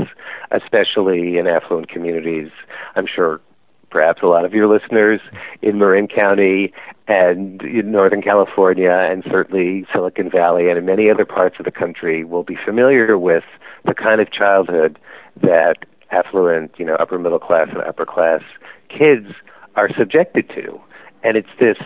especially 0.50 1.36
in 1.36 1.46
affluent 1.46 1.88
communities. 1.88 2.50
I'm 2.94 3.06
sure 3.06 3.40
perhaps 3.90 4.22
a 4.22 4.26
lot 4.26 4.44
of 4.44 4.52
your 4.52 4.66
listeners 4.66 5.20
in 5.62 5.78
Marin 5.78 6.08
County 6.08 6.72
and 7.06 7.62
in 7.62 7.92
Northern 7.92 8.22
California 8.22 8.90
and 8.90 9.22
certainly 9.30 9.86
Silicon 9.92 10.30
Valley 10.30 10.68
and 10.68 10.78
in 10.78 10.84
many 10.84 11.10
other 11.10 11.24
parts 11.24 11.56
of 11.58 11.64
the 11.64 11.70
country 11.70 12.24
will 12.24 12.42
be 12.42 12.56
familiar 12.64 13.18
with 13.18 13.44
the 13.84 13.94
kind 13.94 14.20
of 14.20 14.32
childhood 14.32 14.98
that 15.42 15.84
affluent, 16.10 16.72
you 16.78 16.84
know, 16.84 16.94
upper 16.94 17.18
middle 17.18 17.38
class 17.38 17.68
and 17.70 17.82
upper 17.82 18.06
class 18.06 18.42
kids 18.88 19.28
are 19.76 19.88
subjected 19.96 20.48
to 20.50 20.80
and 21.24 21.36
it's 21.36 21.48
this 21.58 21.78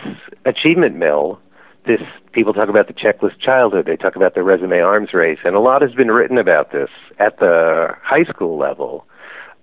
achievement 0.45 0.95
mill. 0.95 1.39
This 1.87 2.01
people 2.33 2.53
talk 2.53 2.69
about 2.69 2.87
the 2.87 2.93
checklist 2.93 3.39
childhood. 3.39 3.85
They 3.87 3.95
talk 3.95 4.15
about 4.15 4.35
the 4.35 4.43
resume 4.43 4.79
arms 4.81 5.13
race, 5.13 5.39
and 5.43 5.55
a 5.55 5.59
lot 5.59 5.81
has 5.81 5.93
been 5.93 6.11
written 6.11 6.37
about 6.37 6.71
this 6.71 6.89
at 7.17 7.39
the 7.39 7.95
high 8.03 8.25
school 8.25 8.57
level, 8.57 9.07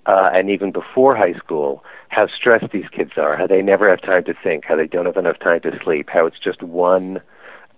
uh, 0.06 0.30
and 0.32 0.50
even 0.50 0.72
before 0.72 1.14
high 1.14 1.34
school. 1.34 1.84
How 2.08 2.26
stressed 2.28 2.72
these 2.72 2.88
kids 2.90 3.12
are, 3.18 3.36
how 3.36 3.46
they 3.46 3.60
never 3.60 3.90
have 3.90 4.00
time 4.00 4.24
to 4.24 4.34
think, 4.42 4.64
how 4.64 4.76
they 4.76 4.86
don't 4.86 5.06
have 5.06 5.16
enough 5.16 5.38
time 5.38 5.60
to 5.62 5.78
sleep, 5.84 6.08
how 6.10 6.24
it's 6.26 6.38
just 6.38 6.62
one 6.62 7.20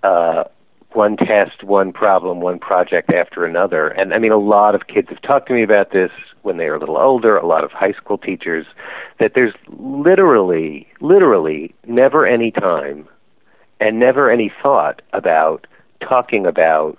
uh, 0.02 0.44
one 0.92 1.16
test, 1.16 1.62
one 1.62 1.92
problem, 1.92 2.40
one 2.40 2.58
project 2.58 3.12
after 3.12 3.44
another. 3.44 3.88
And 3.88 4.14
I 4.14 4.18
mean, 4.18 4.32
a 4.32 4.38
lot 4.38 4.74
of 4.74 4.86
kids 4.86 5.08
have 5.10 5.20
talked 5.22 5.48
to 5.48 5.54
me 5.54 5.62
about 5.62 5.92
this 5.92 6.10
when 6.42 6.56
they 6.56 6.66
were 6.66 6.76
a 6.76 6.80
little 6.80 6.96
older, 6.96 7.36
a 7.36 7.46
lot 7.46 7.64
of 7.64 7.72
high 7.72 7.92
school 7.92 8.18
teachers, 8.18 8.66
that 9.18 9.32
there's 9.34 9.54
literally, 9.68 10.86
literally 11.00 11.74
never 11.86 12.26
any 12.26 12.50
time 12.50 13.06
and 13.80 13.98
never 13.98 14.30
any 14.30 14.52
thought 14.62 15.02
about 15.12 15.66
talking 16.00 16.46
about 16.46 16.98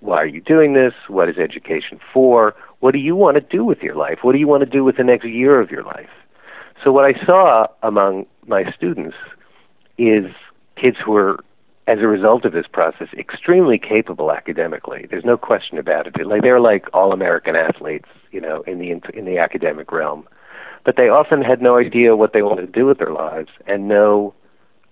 why 0.00 0.18
are 0.18 0.26
you 0.26 0.40
doing 0.40 0.74
this? 0.74 0.94
What 1.08 1.28
is 1.28 1.38
education 1.38 1.98
for? 2.12 2.54
What 2.78 2.92
do 2.92 2.98
you 2.98 3.16
want 3.16 3.34
to 3.34 3.40
do 3.40 3.64
with 3.64 3.82
your 3.82 3.96
life? 3.96 4.18
What 4.22 4.32
do 4.32 4.38
you 4.38 4.46
want 4.46 4.62
to 4.62 4.70
do 4.70 4.84
with 4.84 4.96
the 4.96 5.02
next 5.02 5.26
year 5.26 5.60
of 5.60 5.70
your 5.70 5.82
life? 5.82 6.10
So 6.84 6.92
what 6.92 7.04
I 7.04 7.24
saw 7.26 7.66
among 7.82 8.26
my 8.46 8.72
students 8.72 9.16
is 9.96 10.26
kids 10.76 10.96
who 11.04 11.12
were 11.12 11.40
as 11.88 12.00
a 12.00 12.06
result 12.06 12.44
of 12.44 12.52
this 12.52 12.66
process, 12.70 13.08
extremely 13.16 13.78
capable 13.78 14.30
academically. 14.30 15.06
There's 15.10 15.24
no 15.24 15.38
question 15.38 15.78
about 15.78 16.06
it. 16.06 16.14
They're 16.42 16.60
like 16.60 16.84
all 16.92 17.12
American 17.12 17.56
athletes, 17.56 18.08
you 18.30 18.42
know, 18.42 18.60
in 18.66 18.78
the 18.78 18.90
in 19.18 19.24
the 19.24 19.38
academic 19.38 19.90
realm, 19.90 20.28
but 20.84 20.96
they 20.96 21.08
often 21.08 21.40
had 21.40 21.62
no 21.62 21.78
idea 21.78 22.14
what 22.14 22.34
they 22.34 22.42
wanted 22.42 22.66
to 22.66 22.78
do 22.78 22.84
with 22.84 22.98
their 22.98 23.12
lives 23.12 23.48
and 23.66 23.88
no 23.88 24.34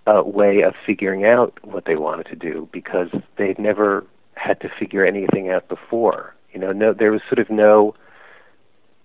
uh, 0.07 0.23
way 0.25 0.63
of 0.63 0.73
figuring 0.87 1.27
out 1.27 1.59
what 1.63 1.85
they 1.85 1.97
wanted 1.97 2.27
to 2.29 2.37
do 2.37 2.67
because 2.73 3.09
they'd 3.37 3.59
never 3.59 4.07
had 4.35 4.59
to 4.61 4.71
figure 4.79 5.05
anything 5.05 5.51
out 5.51 5.69
before. 5.69 6.35
You 6.55 6.61
know, 6.61 6.73
no, 6.73 6.95
there 6.95 7.13
was 7.13 7.21
sort 7.29 7.41
of 7.41 7.51
no. 7.51 7.95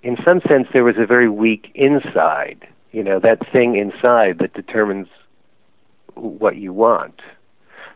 In 0.02 0.16
some 0.24 0.40
sense, 0.48 0.68
there 0.72 0.86
was 0.86 0.96
a 0.98 1.06
very 1.06 1.30
weak 1.30 1.72
inside. 1.76 2.66
You 2.94 3.04
know, 3.04 3.20
that 3.20 3.52
thing 3.52 3.76
inside 3.76 4.40
that 4.40 4.54
determines 4.54 5.08
what 6.16 6.56
you 6.56 6.72
want 6.72 7.20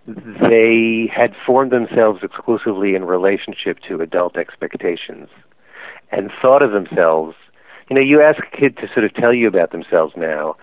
they 0.08 1.12
had 1.14 1.34
formed 1.46 1.72
themselves 1.72 2.20
exclusively 2.22 2.96
in 2.96 3.06
relationship 3.06 3.80
to 3.88 4.02
adult 4.02 4.38
expectations 4.38 5.28
and 6.12 6.32
thought 6.42 6.64
of 6.64 6.72
themselves. 6.72 7.36
You 7.90 7.96
know 7.96 8.02
you 8.02 8.22
ask 8.22 8.40
a 8.44 8.58
kid 8.58 8.78
to 8.78 8.88
sort 8.94 9.06
of 9.06 9.14
tell 9.14 9.34
you 9.34 9.48
about 9.48 9.72
themselves 9.72 10.14
now 10.16 10.56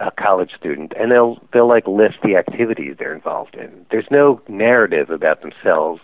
a 0.00 0.10
college 0.10 0.50
student 0.58 0.92
and 0.98 1.10
they'll 1.10 1.38
they'll 1.52 1.68
like 1.68 1.86
list 1.86 2.16
the 2.22 2.36
activities 2.36 2.96
they're 2.98 3.14
involved 3.14 3.54
in. 3.54 3.86
There's 3.90 4.10
no 4.10 4.40
narrative 4.48 5.10
about 5.10 5.42
themselves 5.42 6.00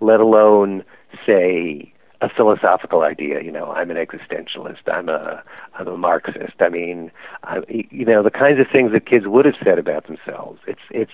let 0.00 0.20
alone 0.20 0.84
say 1.26 1.92
a 2.22 2.28
philosophical 2.28 3.02
idea 3.02 3.42
you 3.42 3.50
know 3.50 3.70
i'm 3.72 3.90
an 3.90 3.96
existentialist 3.96 4.88
i'm 4.92 5.08
a 5.08 5.42
i'm 5.74 5.88
a 5.88 5.96
marxist. 5.96 6.54
I 6.60 6.68
mean 6.68 7.10
I, 7.44 7.60
you 7.68 8.04
know 8.04 8.22
the 8.22 8.30
kinds 8.30 8.60
of 8.60 8.66
things 8.70 8.92
that 8.92 9.06
kids 9.06 9.26
would 9.26 9.44
have 9.44 9.54
said 9.64 9.78
about 9.78 10.06
themselves. 10.06 10.60
It's 10.66 10.80
it's 10.90 11.12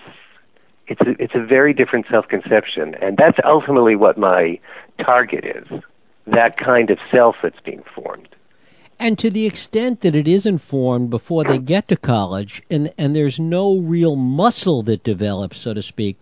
it's 0.89 1.01
a, 1.01 1.23
it's 1.23 1.35
a 1.35 1.45
very 1.45 1.73
different 1.73 2.07
self-conception, 2.11 2.95
and 2.97 3.17
that's 3.17 3.39
ultimately 3.45 3.97
what 3.97 4.19
my 4.19 4.59
target 5.05 5.45
is. 5.45 5.83
That 6.27 6.57
kind 6.57 6.91
of 6.91 6.99
self 7.11 7.37
that's 7.43 7.61
being 7.61 7.85
formed. 7.95 8.29
And 8.99 9.19
to 9.19 9.31
the 9.31 9.47
extent 9.47 10.01
that 10.01 10.17
it 10.17 10.27
is 10.27 10.47
informed 10.47 11.11
before 11.11 11.45
they 11.45 11.59
get 11.59 11.89
to 11.89 11.97
college, 11.97 12.63
and 12.71 12.93
and 12.97 13.15
there's 13.15 13.39
no 13.39 13.77
real 13.77 14.17
muscle 14.17 14.83
that 14.85 15.05
develops, 15.05 15.59
so 15.59 15.75
to 15.75 15.83
speak, 15.83 16.17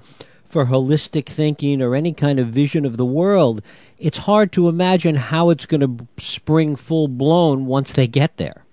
for 0.44 0.66
holistic 0.66 1.27
thinking 1.27 1.81
or 1.81 1.94
any 1.94 2.12
kind 2.12 2.38
of 2.38 2.48
vision 2.48 2.85
of 2.85 2.96
the 2.96 3.05
world, 3.05 3.62
it's 3.98 4.18
hard 4.18 4.53
to 4.53 4.68
imagine 4.68 5.14
how 5.14 5.50
it's 5.50 5.66
going 5.66 5.81
to 5.81 6.07
spring 6.16 6.74
full 6.77 7.09
blown 7.09 7.66
once 7.66 7.92
they 7.92 8.07
get 8.07 8.37
there. 8.37 8.63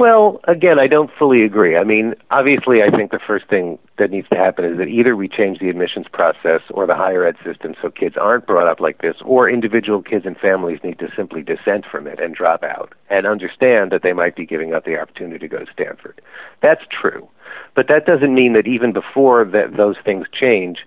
Well, 0.00 0.40
again, 0.48 0.78
I 0.78 0.86
don't 0.86 1.10
fully 1.18 1.44
agree. 1.44 1.76
I 1.76 1.84
mean, 1.84 2.14
obviously, 2.30 2.78
I 2.82 2.88
think 2.88 3.10
the 3.10 3.18
first 3.18 3.46
thing 3.50 3.78
that 3.98 4.10
needs 4.10 4.26
to 4.30 4.34
happen 4.34 4.64
is 4.64 4.78
that 4.78 4.88
either 4.88 5.14
we 5.14 5.28
change 5.28 5.58
the 5.58 5.68
admissions 5.68 6.06
process 6.10 6.62
or 6.70 6.86
the 6.86 6.94
higher 6.94 7.26
ed 7.26 7.36
system 7.44 7.74
so 7.82 7.90
kids 7.90 8.16
aren't 8.18 8.46
brought 8.46 8.66
up 8.66 8.80
like 8.80 9.02
this, 9.02 9.16
or 9.26 9.50
individual 9.50 10.00
kids 10.00 10.24
and 10.24 10.38
families 10.38 10.78
need 10.82 10.98
to 11.00 11.12
simply 11.14 11.42
dissent 11.42 11.84
from 11.84 12.06
it 12.06 12.18
and 12.18 12.34
drop 12.34 12.62
out 12.62 12.94
and 13.10 13.26
understand 13.26 13.92
that 13.92 14.00
they 14.02 14.14
might 14.14 14.34
be 14.34 14.46
giving 14.46 14.72
up 14.72 14.86
the 14.86 14.98
opportunity 14.98 15.38
to 15.38 15.48
go 15.48 15.58
to 15.58 15.70
Stanford. 15.70 16.18
That's 16.62 16.84
true. 16.90 17.28
But 17.76 17.88
that 17.88 18.06
doesn't 18.06 18.34
mean 18.34 18.54
that 18.54 18.66
even 18.66 18.94
before 18.94 19.44
that 19.44 19.76
those 19.76 19.96
things 20.02 20.26
change, 20.32 20.78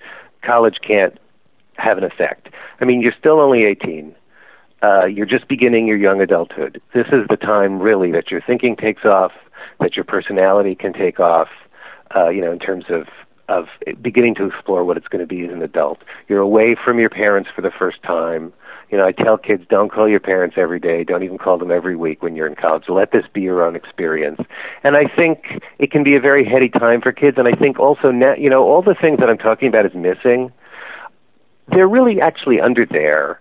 college 0.41 0.77
can't 0.81 1.19
have 1.75 1.99
an 1.99 2.03
effect. 2.03 2.49
I 2.81 2.85
mean, 2.85 2.99
you're 2.99 3.13
still 3.19 3.39
only 3.39 3.63
18 3.63 4.15
uh, 4.83 5.05
you're 5.05 5.25
just 5.25 5.47
beginning 5.47 5.87
your 5.87 5.97
young 5.97 6.21
adulthood. 6.21 6.81
This 6.93 7.07
is 7.07 7.25
the 7.29 7.37
time, 7.37 7.79
really, 7.79 8.11
that 8.11 8.29
your 8.29 8.41
thinking 8.41 8.75
takes 8.75 9.05
off, 9.05 9.31
that 9.79 9.95
your 9.95 10.05
personality 10.05 10.75
can 10.75 10.93
take 10.93 11.19
off. 11.19 11.47
Uh, 12.15 12.29
you 12.29 12.41
know, 12.41 12.51
in 12.51 12.59
terms 12.59 12.91
of 12.91 13.07
of 13.49 13.67
beginning 14.01 14.35
to 14.35 14.45
explore 14.45 14.85
what 14.85 14.97
it's 14.97 15.07
going 15.07 15.19
to 15.19 15.27
be 15.27 15.45
as 15.45 15.51
an 15.51 15.61
adult. 15.61 15.99
You're 16.29 16.39
away 16.39 16.75
from 16.75 16.99
your 16.99 17.09
parents 17.09 17.49
for 17.53 17.61
the 17.61 17.71
first 17.71 18.01
time. 18.01 18.53
You 18.89 18.97
know, 18.97 19.05
I 19.05 19.11
tell 19.11 19.37
kids 19.37 19.65
don't 19.69 19.91
call 19.91 20.07
your 20.07 20.19
parents 20.19 20.55
every 20.57 20.79
day. 20.79 21.03
Don't 21.03 21.23
even 21.23 21.37
call 21.37 21.57
them 21.57 21.71
every 21.71 21.95
week 21.95 22.21
when 22.21 22.35
you're 22.35 22.47
in 22.47 22.55
college. 22.55 22.83
Let 22.87 23.11
this 23.11 23.25
be 23.33 23.41
your 23.41 23.63
own 23.63 23.75
experience. 23.75 24.39
And 24.83 24.95
I 24.95 25.05
think 25.07 25.61
it 25.79 25.91
can 25.91 26.03
be 26.03 26.15
a 26.15 26.19
very 26.19 26.45
heady 26.45 26.69
time 26.69 27.01
for 27.01 27.11
kids. 27.11 27.37
And 27.37 27.47
I 27.47 27.53
think 27.53 27.79
also, 27.79 28.11
now, 28.11 28.35
you 28.35 28.49
know, 28.49 28.63
all 28.63 28.81
the 28.81 28.95
things 28.95 29.19
that 29.19 29.29
I'm 29.29 29.37
talking 29.37 29.67
about 29.67 29.85
is 29.85 29.93
missing. 29.93 30.51
They're 31.67 31.87
really 31.87 32.21
actually 32.21 32.61
under 32.61 32.85
there 32.85 33.39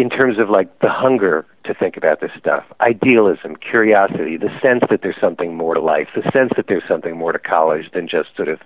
in 0.00 0.08
terms 0.08 0.38
of 0.38 0.48
like 0.48 0.78
the 0.80 0.88
hunger 0.88 1.44
to 1.64 1.74
think 1.74 1.94
about 1.98 2.20
this 2.22 2.30
stuff, 2.38 2.64
idealism, 2.80 3.54
curiosity, 3.56 4.38
the 4.38 4.48
sense 4.62 4.82
that 4.88 5.02
there's 5.02 5.20
something 5.20 5.54
more 5.54 5.74
to 5.74 5.80
life, 5.80 6.08
the 6.14 6.22
sense 6.32 6.50
that 6.56 6.68
there's 6.68 6.88
something 6.88 7.18
more 7.18 7.32
to 7.32 7.38
college 7.38 7.90
than 7.92 8.08
just 8.08 8.34
sort 8.34 8.48
of 8.48 8.58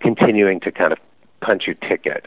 continuing 0.00 0.60
to 0.60 0.70
kind 0.70 0.92
of 0.92 0.98
punch 1.40 1.66
your 1.66 1.76
ticket. 1.76 2.26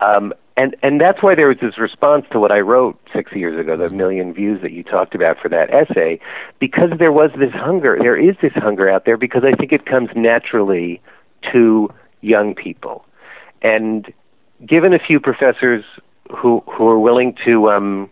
Um, 0.00 0.32
and 0.56 0.76
and 0.84 1.00
that's 1.00 1.24
why 1.24 1.34
there 1.34 1.48
was 1.48 1.58
this 1.60 1.76
response 1.76 2.24
to 2.30 2.38
what 2.38 2.52
I 2.52 2.60
wrote 2.60 2.96
six 3.12 3.32
years 3.32 3.58
ago, 3.58 3.76
the 3.76 3.90
million 3.90 4.32
views 4.32 4.62
that 4.62 4.70
you 4.70 4.84
talked 4.84 5.16
about 5.16 5.40
for 5.40 5.48
that 5.48 5.74
essay, 5.74 6.20
because 6.60 6.90
there 7.00 7.10
was 7.10 7.30
this 7.36 7.52
hunger. 7.52 7.98
There 8.00 8.16
is 8.16 8.36
this 8.40 8.52
hunger 8.54 8.88
out 8.88 9.04
there 9.04 9.16
because 9.16 9.42
I 9.42 9.56
think 9.56 9.72
it 9.72 9.86
comes 9.86 10.10
naturally 10.14 11.02
to 11.52 11.88
young 12.20 12.54
people, 12.54 13.04
and 13.62 14.12
given 14.64 14.94
a 14.94 15.00
few 15.00 15.18
professors 15.18 15.84
who 16.30 16.62
who 16.66 16.88
are 16.88 16.98
willing 16.98 17.36
to 17.44 17.70
um, 17.70 18.10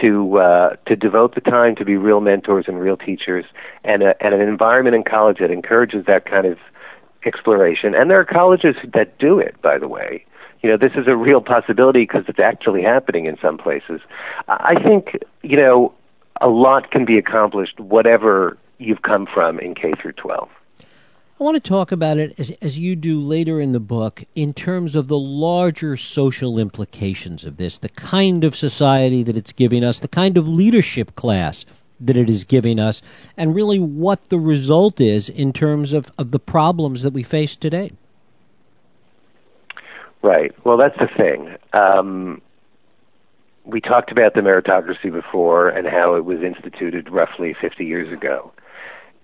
to 0.00 0.38
uh, 0.38 0.76
to 0.86 0.96
devote 0.96 1.34
the 1.34 1.40
time 1.40 1.76
to 1.76 1.84
be 1.84 1.96
real 1.96 2.20
mentors 2.20 2.66
and 2.68 2.80
real 2.80 2.96
teachers, 2.96 3.44
and 3.84 4.02
a, 4.02 4.14
and 4.24 4.34
an 4.34 4.40
environment 4.40 4.96
in 4.96 5.04
college 5.04 5.38
that 5.38 5.50
encourages 5.50 6.06
that 6.06 6.24
kind 6.24 6.46
of 6.46 6.58
exploration. 7.24 7.94
And 7.94 8.10
there 8.10 8.20
are 8.20 8.24
colleges 8.24 8.76
that 8.92 9.18
do 9.18 9.38
it, 9.38 9.60
by 9.62 9.78
the 9.78 9.88
way. 9.88 10.24
You 10.62 10.70
know, 10.70 10.76
this 10.76 10.92
is 10.96 11.06
a 11.06 11.16
real 11.16 11.40
possibility 11.40 12.02
because 12.02 12.24
it's 12.26 12.38
actually 12.38 12.82
happening 12.82 13.26
in 13.26 13.36
some 13.40 13.58
places. 13.58 14.00
I 14.48 14.82
think 14.82 15.18
you 15.42 15.56
know 15.56 15.92
a 16.40 16.48
lot 16.48 16.90
can 16.90 17.04
be 17.04 17.18
accomplished 17.18 17.78
whatever 17.78 18.58
you've 18.78 19.02
come 19.02 19.26
from 19.32 19.58
in 19.58 19.74
K 19.74 19.92
through 20.00 20.12
12. 20.12 20.48
I 21.38 21.42
want 21.42 21.56
to 21.56 21.68
talk 21.68 21.90
about 21.90 22.18
it 22.18 22.38
as, 22.38 22.50
as 22.62 22.78
you 22.78 22.94
do 22.94 23.18
later 23.18 23.60
in 23.60 23.72
the 23.72 23.80
book 23.80 24.22
in 24.36 24.54
terms 24.54 24.94
of 24.94 25.08
the 25.08 25.18
larger 25.18 25.96
social 25.96 26.60
implications 26.60 27.42
of 27.42 27.56
this, 27.56 27.78
the 27.78 27.88
kind 27.88 28.44
of 28.44 28.54
society 28.54 29.24
that 29.24 29.36
it's 29.36 29.52
giving 29.52 29.82
us, 29.82 29.98
the 29.98 30.06
kind 30.06 30.36
of 30.36 30.46
leadership 30.46 31.16
class 31.16 31.66
that 32.00 32.16
it 32.16 32.30
is 32.30 32.44
giving 32.44 32.78
us, 32.78 33.02
and 33.36 33.52
really 33.52 33.80
what 33.80 34.28
the 34.28 34.38
result 34.38 35.00
is 35.00 35.28
in 35.28 35.52
terms 35.52 35.92
of, 35.92 36.12
of 36.18 36.30
the 36.30 36.38
problems 36.38 37.02
that 37.02 37.12
we 37.12 37.24
face 37.24 37.56
today. 37.56 37.90
Right. 40.22 40.52
Well, 40.64 40.76
that's 40.76 40.98
the 40.98 41.08
thing. 41.16 41.56
Um, 41.72 42.40
we 43.64 43.80
talked 43.80 44.12
about 44.12 44.34
the 44.34 44.40
meritocracy 44.40 45.10
before 45.12 45.68
and 45.68 45.88
how 45.88 46.14
it 46.14 46.24
was 46.24 46.42
instituted 46.42 47.10
roughly 47.10 47.56
50 47.60 47.84
years 47.84 48.12
ago. 48.12 48.52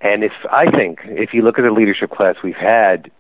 And 0.01 0.25
if 0.25 0.33
I 0.51 0.71
think 0.71 1.01
if 1.05 1.35
you 1.35 1.43
look 1.43 1.59
at 1.59 1.63
the 1.63 1.71
leadership 1.71 2.11
class 2.11 2.37
we've 2.43 2.55
had, 2.55 3.11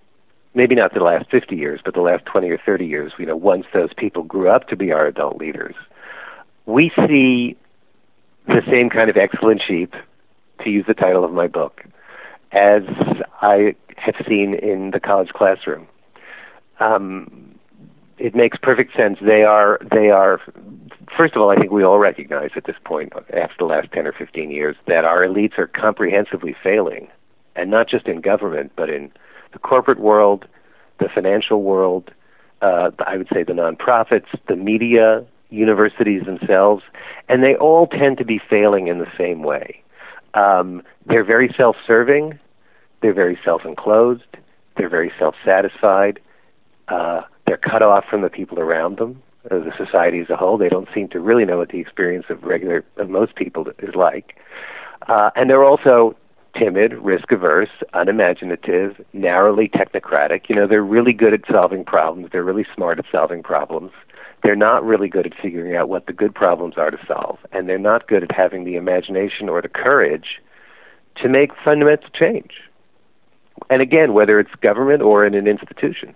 maybe 0.55 0.75
not 0.75 0.95
the 0.95 1.01
last 1.01 1.31
50 1.31 1.55
years, 1.57 1.81
but 1.85 1.95
the 1.95 2.01
last 2.01 2.25
20 2.27 2.49
or 2.51 2.59
30 2.59 2.87
years, 2.87 3.13
you 3.19 3.27
know, 3.27 3.37
once 3.37 3.67
those 3.73 3.93
people 3.97 4.23
grew 4.23 4.49
up 4.49 4.69
to 4.69 4.77
be 4.77 4.93
our 4.93 5.07
adult 5.07 5.37
leaders, 5.37 5.75
we 6.67 6.91
see 7.07 7.57
the 8.47 8.63
same 8.71 8.89
kind 8.91 9.11
of 9.11 9.17
excellent 9.17 9.63
sheep, 9.67 9.95
to 10.65 10.71
use 10.71 10.85
the 10.87 10.95
title 10.95 11.25
of 11.25 11.33
my 11.33 11.47
book, 11.47 11.85
as 12.53 12.83
I 13.41 13.75
have 13.97 14.15
seen 14.29 14.55
in 14.55 14.91
the 14.91 15.01
college 15.01 15.31
classroom. 15.31 15.87
Um, 16.79 17.50
it 18.21 18.35
makes 18.35 18.59
perfect 18.63 18.95
sense. 18.97 19.19
They 19.21 19.43
are 19.43 19.79
they 19.91 20.11
are 20.11 20.41
first 21.17 21.35
of 21.35 21.43
all, 21.43 21.51
I 21.51 21.57
think 21.57 21.73
we 21.73 21.83
all 21.83 21.99
recognize 21.99 22.51
at 22.55 22.65
this 22.65 22.77
point, 22.85 23.13
after 23.33 23.57
the 23.59 23.65
last 23.65 23.91
10 23.93 24.07
or 24.07 24.13
15 24.13 24.51
years, 24.51 24.77
that 24.87 25.05
our 25.05 25.23
elites 25.27 25.59
are 25.59 25.67
comprehensively 25.67 26.55
failing, 26.63 27.09
and 27.57 27.71
not 27.71 27.89
just 27.89 28.07
in 28.07 28.21
government, 28.21 28.73
but 28.77 28.91
in 28.91 29.11
the 29.53 29.59
corporate 29.59 29.99
world, 29.99 30.47
the 30.99 31.09
financial 31.13 31.63
world, 31.63 32.11
uh, 32.63 32.91
I 33.05 33.17
would 33.17 33.29
say 33.33 33.43
the 33.43 33.55
nonprofits, 33.55 34.27
the 34.49 34.57
media, 34.57 35.25
universities 35.49 36.25
themselves, 36.25 36.85
and 37.29 37.43
they 37.43 37.57
all 37.57 37.87
tend 37.87 38.19
to 38.19 38.25
be 38.25 38.39
failing 38.39 38.87
in 38.87 38.99
the 38.99 39.11
same 39.19 39.43
way. 39.43 39.83
Um, 40.35 40.83
they're 41.07 41.25
very 41.25 41.53
self 41.57 41.75
serving, 41.87 42.39
they're 43.01 43.15
very 43.15 43.39
self 43.45 43.65
enclosed, 43.65 44.37
they're 44.77 44.91
very 44.91 45.11
self 45.19 45.35
satisfied, 45.45 46.21
uh, 46.89 47.23
they're 47.51 47.57
cut 47.57 47.83
off 47.83 48.05
from 48.09 48.23
the 48.23 48.29
people 48.29 48.61
around 48.61 48.99
them 48.99 49.21
of 49.51 49.65
the 49.65 49.73
society 49.77 50.21
as 50.21 50.31
a 50.31 50.37
whole. 50.37 50.57
They 50.57 50.69
don't 50.69 50.89
seem 50.95 51.09
to 51.09 51.19
really 51.19 51.45
know 51.45 51.59
what 51.59 51.71
the 51.71 51.81
experience 51.81 52.27
of 52.31 52.45
regular 52.45 52.85
of 52.97 53.11
most 53.11 53.35
people 53.35 53.67
is 53.81 53.97
like, 53.97 54.37
uh, 55.09 55.31
and 55.35 55.51
they're 55.51 55.65
also 55.65 56.17
timid, 56.57 56.93
risk 56.93 57.33
averse, 57.33 57.71
unimaginative, 57.93 59.05
narrowly 59.13 59.69
technocratic. 59.69 60.49
You 60.49 60.55
know, 60.55 60.69
they're 60.69 60.85
really 60.85 61.13
good 61.13 61.35
at 61.35 61.41
solving 61.51 61.85
problems. 61.85 62.29
They're 62.31 62.45
really 62.45 62.67
smart 62.73 63.01
at 63.01 63.05
solving 63.11 63.43
problems. 63.43 63.91
They're 64.45 64.55
not 64.55 64.85
really 64.85 65.09
good 65.09 65.27
at 65.27 65.33
figuring 65.43 65.75
out 65.75 65.89
what 65.89 66.07
the 66.07 66.13
good 66.13 66.37
problems 66.37 66.75
are 66.77 66.93
to 66.93 66.99
solve, 67.05 67.39
and 67.51 67.69
they're 67.69 67.79
not 67.79 68.07
good 68.07 68.23
at 68.23 68.31
having 68.31 68.63
the 68.63 68.77
imagination 68.77 69.49
or 69.49 69.61
the 69.61 69.69
courage 69.69 70.41
to 71.17 71.29
make 71.29 71.51
fundamental 71.65 72.11
change. 72.11 72.53
And 73.69 73.83
again, 73.83 74.15
whether 74.15 74.39
it's 74.39 74.55
government 74.63 75.03
or 75.03 75.27
in 75.27 75.35
an 75.35 75.49
institution. 75.49 76.15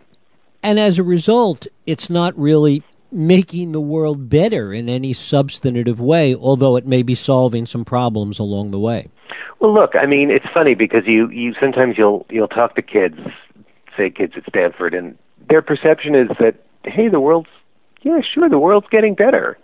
And 0.65 0.81
as 0.81 0.99
a 0.99 1.03
result, 1.03 1.67
it's 1.85 2.09
not 2.09 2.37
really 2.39 2.83
making 3.13 3.73
the 3.73 3.83
world 3.83 4.31
better 4.31 4.73
in 4.73 4.89
any 4.89 5.13
substantive 5.13 6.01
way, 6.01 6.35
although 6.35 6.77
it 6.77 6.87
may 6.87 7.03
be 7.03 7.15
solving 7.15 7.67
some 7.67 7.85
problems 7.85 8.39
along 8.39 8.71
the 8.71 8.79
way. 8.79 9.09
Well, 9.61 9.75
look, 9.75 9.95
I 9.95 10.07
mean, 10.07 10.31
it's 10.31 10.47
funny 10.55 10.75
because 10.75 11.07
you 11.07 11.29
you 11.29 11.55
sometimes 11.61 11.99
you'll 11.99 12.25
you'll 12.31 12.49
talk 12.49 12.77
to 12.77 12.83
kids, 12.83 13.19
say 13.95 14.09
kids 14.09 14.33
at 14.39 14.45
Stanford, 14.49 14.95
and 14.95 15.19
their 15.51 15.61
perception 15.61 16.15
is 16.15 16.29
that 16.41 16.55
hey, 16.85 17.09
the 17.09 17.21
world's 17.21 17.51
yeah, 18.01 18.23
sure, 18.23 18.49
the 18.49 18.59
world's 18.59 18.89
getting 18.91 19.15
better 19.15 19.59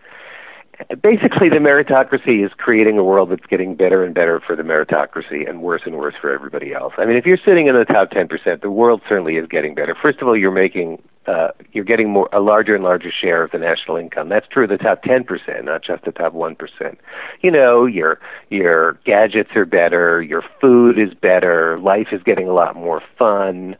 basically 1.02 1.48
the 1.48 1.56
meritocracy 1.56 2.44
is 2.44 2.52
creating 2.56 2.98
a 2.98 3.04
world 3.04 3.30
that's 3.30 3.46
getting 3.46 3.74
better 3.74 4.04
and 4.04 4.14
better 4.14 4.40
for 4.40 4.56
the 4.56 4.62
meritocracy 4.62 5.48
and 5.48 5.62
worse 5.62 5.82
and 5.84 5.96
worse 5.96 6.14
for 6.20 6.32
everybody 6.32 6.72
else. 6.72 6.92
I 6.98 7.04
mean, 7.04 7.16
if 7.16 7.26
you're 7.26 7.38
sitting 7.44 7.66
in 7.66 7.74
the 7.74 7.84
top 7.84 8.10
10%, 8.10 8.62
the 8.62 8.70
world 8.70 9.02
certainly 9.08 9.36
is 9.36 9.46
getting 9.48 9.74
better. 9.74 9.94
First 10.00 10.20
of 10.20 10.28
all, 10.28 10.36
you're 10.36 10.50
making 10.50 11.02
uh, 11.26 11.48
you're 11.72 11.84
getting 11.84 12.10
more 12.10 12.28
a 12.32 12.40
larger 12.40 12.74
and 12.74 12.82
larger 12.82 13.10
share 13.12 13.42
of 13.44 13.50
the 13.52 13.58
national 13.58 13.96
income. 13.96 14.30
That's 14.30 14.48
true 14.48 14.64
of 14.64 14.70
the 14.70 14.78
top 14.78 15.02
10%, 15.04 15.64
not 15.64 15.84
just 15.84 16.04
the 16.04 16.12
top 16.12 16.32
1%. 16.32 16.96
You 17.42 17.50
know, 17.50 17.84
your 17.84 18.18
your 18.48 18.94
gadgets 19.04 19.50
are 19.54 19.66
better, 19.66 20.22
your 20.22 20.42
food 20.60 20.98
is 20.98 21.12
better, 21.14 21.78
life 21.78 22.08
is 22.10 22.22
getting 22.22 22.48
a 22.48 22.54
lot 22.54 22.74
more 22.74 23.02
fun. 23.18 23.76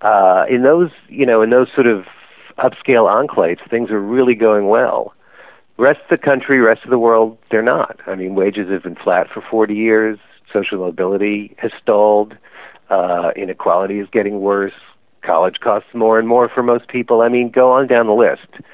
Uh, 0.00 0.44
in 0.50 0.62
those, 0.62 0.90
you 1.08 1.24
know, 1.24 1.42
in 1.42 1.50
those 1.50 1.68
sort 1.74 1.86
of 1.86 2.06
upscale 2.58 3.08
enclaves, 3.08 3.66
things 3.70 3.90
are 3.90 4.00
really 4.00 4.34
going 4.34 4.66
well 4.68 5.14
rest 5.80 6.00
of 6.00 6.08
the 6.10 6.18
country, 6.18 6.60
rest 6.60 6.84
of 6.84 6.90
the 6.90 6.98
world, 6.98 7.38
they're 7.50 7.62
not. 7.62 7.98
I 8.06 8.14
mean, 8.14 8.34
wages 8.34 8.70
have 8.70 8.82
been 8.82 8.96
flat 8.96 9.28
for 9.32 9.42
40 9.50 9.74
years. 9.74 10.18
Social 10.52 10.78
mobility 10.78 11.54
has 11.58 11.72
stalled. 11.80 12.36
Uh, 12.88 13.30
inequality 13.36 13.98
is 13.98 14.08
getting 14.12 14.40
worse. 14.40 14.72
College 15.22 15.60
costs 15.60 15.88
more 15.94 16.18
and 16.18 16.26
more 16.26 16.48
for 16.48 16.62
most 16.62 16.88
people. 16.88 17.20
I 17.22 17.28
mean, 17.28 17.50
go 17.50 17.72
on 17.72 17.86
down 17.86 18.06
the 18.06 18.14
list. 18.14 18.64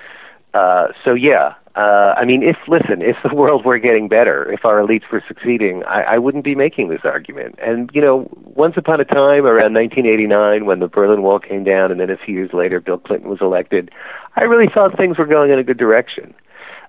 Uh, 0.54 0.88
so 1.04 1.12
yeah, 1.12 1.54
uh, 1.76 2.14
I 2.16 2.24
mean, 2.24 2.42
if 2.42 2.56
listen, 2.66 3.02
if 3.02 3.16
the 3.22 3.34
world 3.34 3.66
were 3.66 3.78
getting 3.78 4.08
better, 4.08 4.50
if 4.50 4.64
our 4.64 4.78
elites 4.80 5.10
were 5.12 5.22
succeeding, 5.28 5.84
I, 5.84 6.14
I 6.14 6.18
wouldn't 6.18 6.44
be 6.44 6.54
making 6.54 6.88
this 6.88 7.02
argument. 7.04 7.56
And 7.60 7.90
you 7.92 8.00
know, 8.00 8.30
once 8.32 8.74
upon 8.78 9.00
a 9.00 9.04
time, 9.04 9.44
around 9.44 9.74
1989, 9.74 10.64
when 10.64 10.80
the 10.80 10.88
Berlin 10.88 11.22
Wall 11.22 11.38
came 11.38 11.64
down, 11.64 11.90
and 11.90 12.00
then 12.00 12.08
a 12.08 12.16
few 12.16 12.34
years 12.34 12.54
later, 12.54 12.80
Bill 12.80 12.96
Clinton 12.96 13.28
was 13.28 13.40
elected, 13.42 13.90
I 14.36 14.46
really 14.46 14.70
thought 14.72 14.96
things 14.96 15.18
were 15.18 15.26
going 15.26 15.50
in 15.50 15.58
a 15.58 15.64
good 15.64 15.76
direction. 15.76 16.34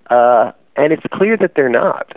Uh, 0.09 0.51
and 0.75 0.93
it's 0.93 1.03
clear 1.11 1.37
that 1.37 1.55
they're 1.55 1.69
not. 1.69 2.11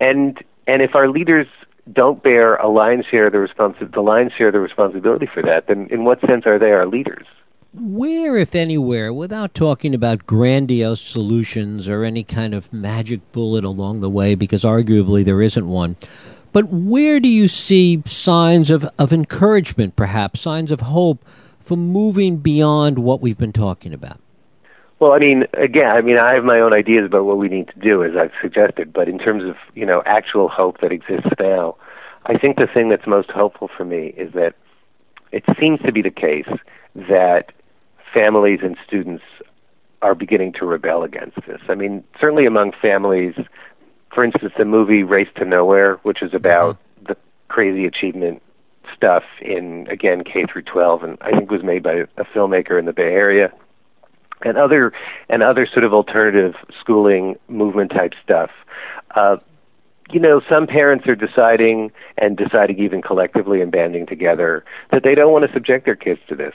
And 0.00 0.42
and 0.66 0.82
if 0.82 0.94
our 0.94 1.08
leaders 1.08 1.46
don't 1.92 2.22
bear 2.22 2.56
a 2.56 2.68
lion's 2.68 3.06
share 3.06 3.26
of 3.26 3.32
the 3.32 3.38
responsi- 3.38 3.92
the 3.92 4.00
lion's 4.00 4.32
share 4.32 4.48
of 4.48 4.52
the 4.52 4.60
responsibility 4.60 5.26
for 5.32 5.42
that, 5.42 5.66
then 5.66 5.88
in 5.90 6.04
what 6.04 6.20
sense 6.20 6.46
are 6.46 6.58
they 6.58 6.72
our 6.72 6.86
leaders? 6.86 7.26
Where, 7.74 8.36
if 8.36 8.54
anywhere, 8.54 9.14
without 9.14 9.54
talking 9.54 9.94
about 9.94 10.26
grandiose 10.26 11.00
solutions 11.00 11.88
or 11.88 12.04
any 12.04 12.22
kind 12.22 12.52
of 12.52 12.70
magic 12.70 13.20
bullet 13.32 13.64
along 13.64 14.00
the 14.00 14.10
way, 14.10 14.34
because 14.34 14.62
arguably 14.62 15.24
there 15.24 15.40
isn't 15.40 15.66
one, 15.66 15.96
but 16.52 16.68
where 16.68 17.18
do 17.18 17.28
you 17.28 17.48
see 17.48 18.02
signs 18.04 18.70
of, 18.70 18.84
of 18.98 19.10
encouragement, 19.10 19.96
perhaps, 19.96 20.42
signs 20.42 20.70
of 20.70 20.82
hope 20.82 21.24
for 21.60 21.76
moving 21.76 22.36
beyond 22.36 22.98
what 22.98 23.22
we've 23.22 23.38
been 23.38 23.54
talking 23.54 23.94
about? 23.94 24.20
Well, 25.02 25.14
I 25.14 25.18
mean, 25.18 25.46
again, 25.54 25.90
I 25.90 26.00
mean, 26.00 26.16
I 26.20 26.34
have 26.34 26.44
my 26.44 26.60
own 26.60 26.72
ideas 26.72 27.06
about 27.06 27.24
what 27.24 27.36
we 27.36 27.48
need 27.48 27.66
to 27.74 27.80
do, 27.80 28.04
as 28.04 28.12
I've 28.16 28.30
suggested. 28.40 28.92
But 28.92 29.08
in 29.08 29.18
terms 29.18 29.42
of 29.42 29.56
you 29.74 29.84
know 29.84 30.00
actual 30.06 30.48
hope 30.48 30.80
that 30.80 30.92
exists 30.92 31.28
now, 31.40 31.74
I 32.26 32.38
think 32.38 32.54
the 32.54 32.68
thing 32.72 32.88
that's 32.88 33.04
most 33.04 33.28
hopeful 33.28 33.68
for 33.76 33.84
me 33.84 34.14
is 34.16 34.32
that 34.34 34.54
it 35.32 35.42
seems 35.58 35.80
to 35.80 35.90
be 35.90 36.02
the 36.02 36.10
case 36.12 36.46
that 36.94 37.46
families 38.14 38.60
and 38.62 38.76
students 38.86 39.24
are 40.02 40.14
beginning 40.14 40.52
to 40.60 40.66
rebel 40.66 41.02
against 41.02 41.38
this. 41.48 41.60
I 41.68 41.74
mean, 41.74 42.04
certainly 42.20 42.46
among 42.46 42.70
families, 42.80 43.34
for 44.14 44.22
instance, 44.22 44.52
the 44.56 44.64
movie 44.64 45.02
Race 45.02 45.30
to 45.34 45.44
Nowhere, 45.44 45.96
which 46.04 46.22
is 46.22 46.32
about 46.32 46.76
mm-hmm. 46.76 47.06
the 47.06 47.16
crazy 47.48 47.86
achievement 47.86 48.40
stuff 48.94 49.24
in 49.40 49.88
again 49.90 50.22
K 50.22 50.44
through 50.44 50.62
12, 50.62 51.02
and 51.02 51.18
I 51.22 51.32
think 51.32 51.50
was 51.50 51.64
made 51.64 51.82
by 51.82 52.04
a 52.16 52.24
filmmaker 52.24 52.78
in 52.78 52.84
the 52.84 52.92
Bay 52.92 53.12
Area 53.14 53.52
and 54.44 54.56
other 54.56 54.92
and 55.28 55.42
other 55.42 55.66
sort 55.66 55.84
of 55.84 55.92
alternative 55.92 56.54
schooling 56.80 57.36
movement 57.48 57.90
type 57.90 58.12
stuff. 58.22 58.50
Uh, 59.14 59.36
you 60.10 60.20
know, 60.20 60.42
some 60.48 60.66
parents 60.66 61.06
are 61.06 61.14
deciding 61.14 61.90
and 62.18 62.36
deciding 62.36 62.78
even 62.78 63.00
collectively 63.00 63.60
and 63.60 63.72
banding 63.72 64.06
together 64.06 64.64
that 64.90 65.02
they 65.02 65.14
don't 65.14 65.32
want 65.32 65.46
to 65.46 65.52
subject 65.52 65.84
their 65.86 65.96
kids 65.96 66.20
to 66.28 66.34
this, 66.34 66.54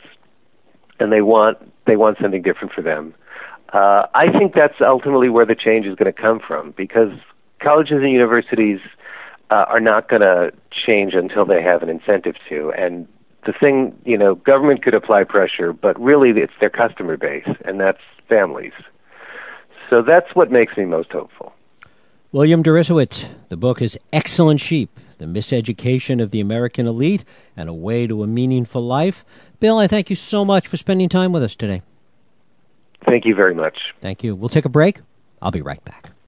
and 0.99 1.11
they 1.11 1.21
want 1.21 1.57
they 1.85 1.95
want 1.95 2.17
something 2.21 2.41
different 2.41 2.73
for 2.73 2.81
them. 2.81 3.13
Uh, 3.73 4.07
I 4.13 4.31
think 4.37 4.53
that's 4.53 4.79
ultimately 4.79 5.29
where 5.29 5.45
the 5.45 5.55
change 5.55 5.85
is 5.85 5.95
going 5.95 6.11
to 6.11 6.21
come 6.21 6.39
from 6.39 6.71
because 6.71 7.11
colleges 7.59 7.97
and 8.01 8.11
universities 8.11 8.79
uh, 9.49 9.65
are 9.67 9.79
not 9.79 10.07
going 10.07 10.21
to 10.21 10.51
change 10.71 11.13
until 11.13 11.45
they 11.45 11.61
have 11.61 11.83
an 11.83 11.89
incentive 11.89 12.35
to, 12.49 12.71
and 12.71 13.07
the 13.47 13.53
thing, 13.53 13.97
you 14.05 14.17
know, 14.17 14.35
government 14.35 14.83
could 14.83 14.93
apply 14.93 15.23
pressure, 15.23 15.73
but 15.73 15.99
really 15.99 16.29
it's 16.29 16.53
their 16.59 16.69
customer 16.69 17.17
base, 17.17 17.47
and 17.65 17.79
that's 17.79 18.01
families. 18.29 18.73
So 19.89 20.03
that's 20.03 20.35
what 20.35 20.51
makes 20.51 20.77
me 20.77 20.85
most 20.85 21.11
hopeful. 21.11 21.53
William 22.33 22.61
Deresiewicz, 22.61 23.29
the 23.47 23.55
book 23.55 23.81
is 23.81 23.97
Excellent 24.11 24.59
Sheep 24.59 24.89
The 25.17 25.25
Miseducation 25.25 26.21
of 26.21 26.31
the 26.31 26.41
American 26.41 26.85
Elite 26.85 27.23
and 27.55 27.69
a 27.69 27.73
Way 27.73 28.05
to 28.05 28.21
a 28.21 28.27
Meaningful 28.27 28.81
Life. 28.81 29.23
Bill, 29.61 29.79
I 29.79 29.87
thank 29.87 30.09
you 30.09 30.15
so 30.17 30.43
much 30.43 30.67
for 30.67 30.75
spending 30.75 31.07
time 31.07 31.31
with 31.31 31.41
us 31.41 31.55
today. 31.55 31.81
Thank 33.05 33.25
you 33.25 33.33
very 33.33 33.55
much. 33.55 33.77
Thank 34.01 34.25
you. 34.25 34.35
We'll 34.35 34.49
take 34.49 34.65
a 34.65 34.69
break. 34.69 34.99
I'll 35.41 35.51
be 35.51 35.61
right 35.61 35.83
back. 35.85 36.11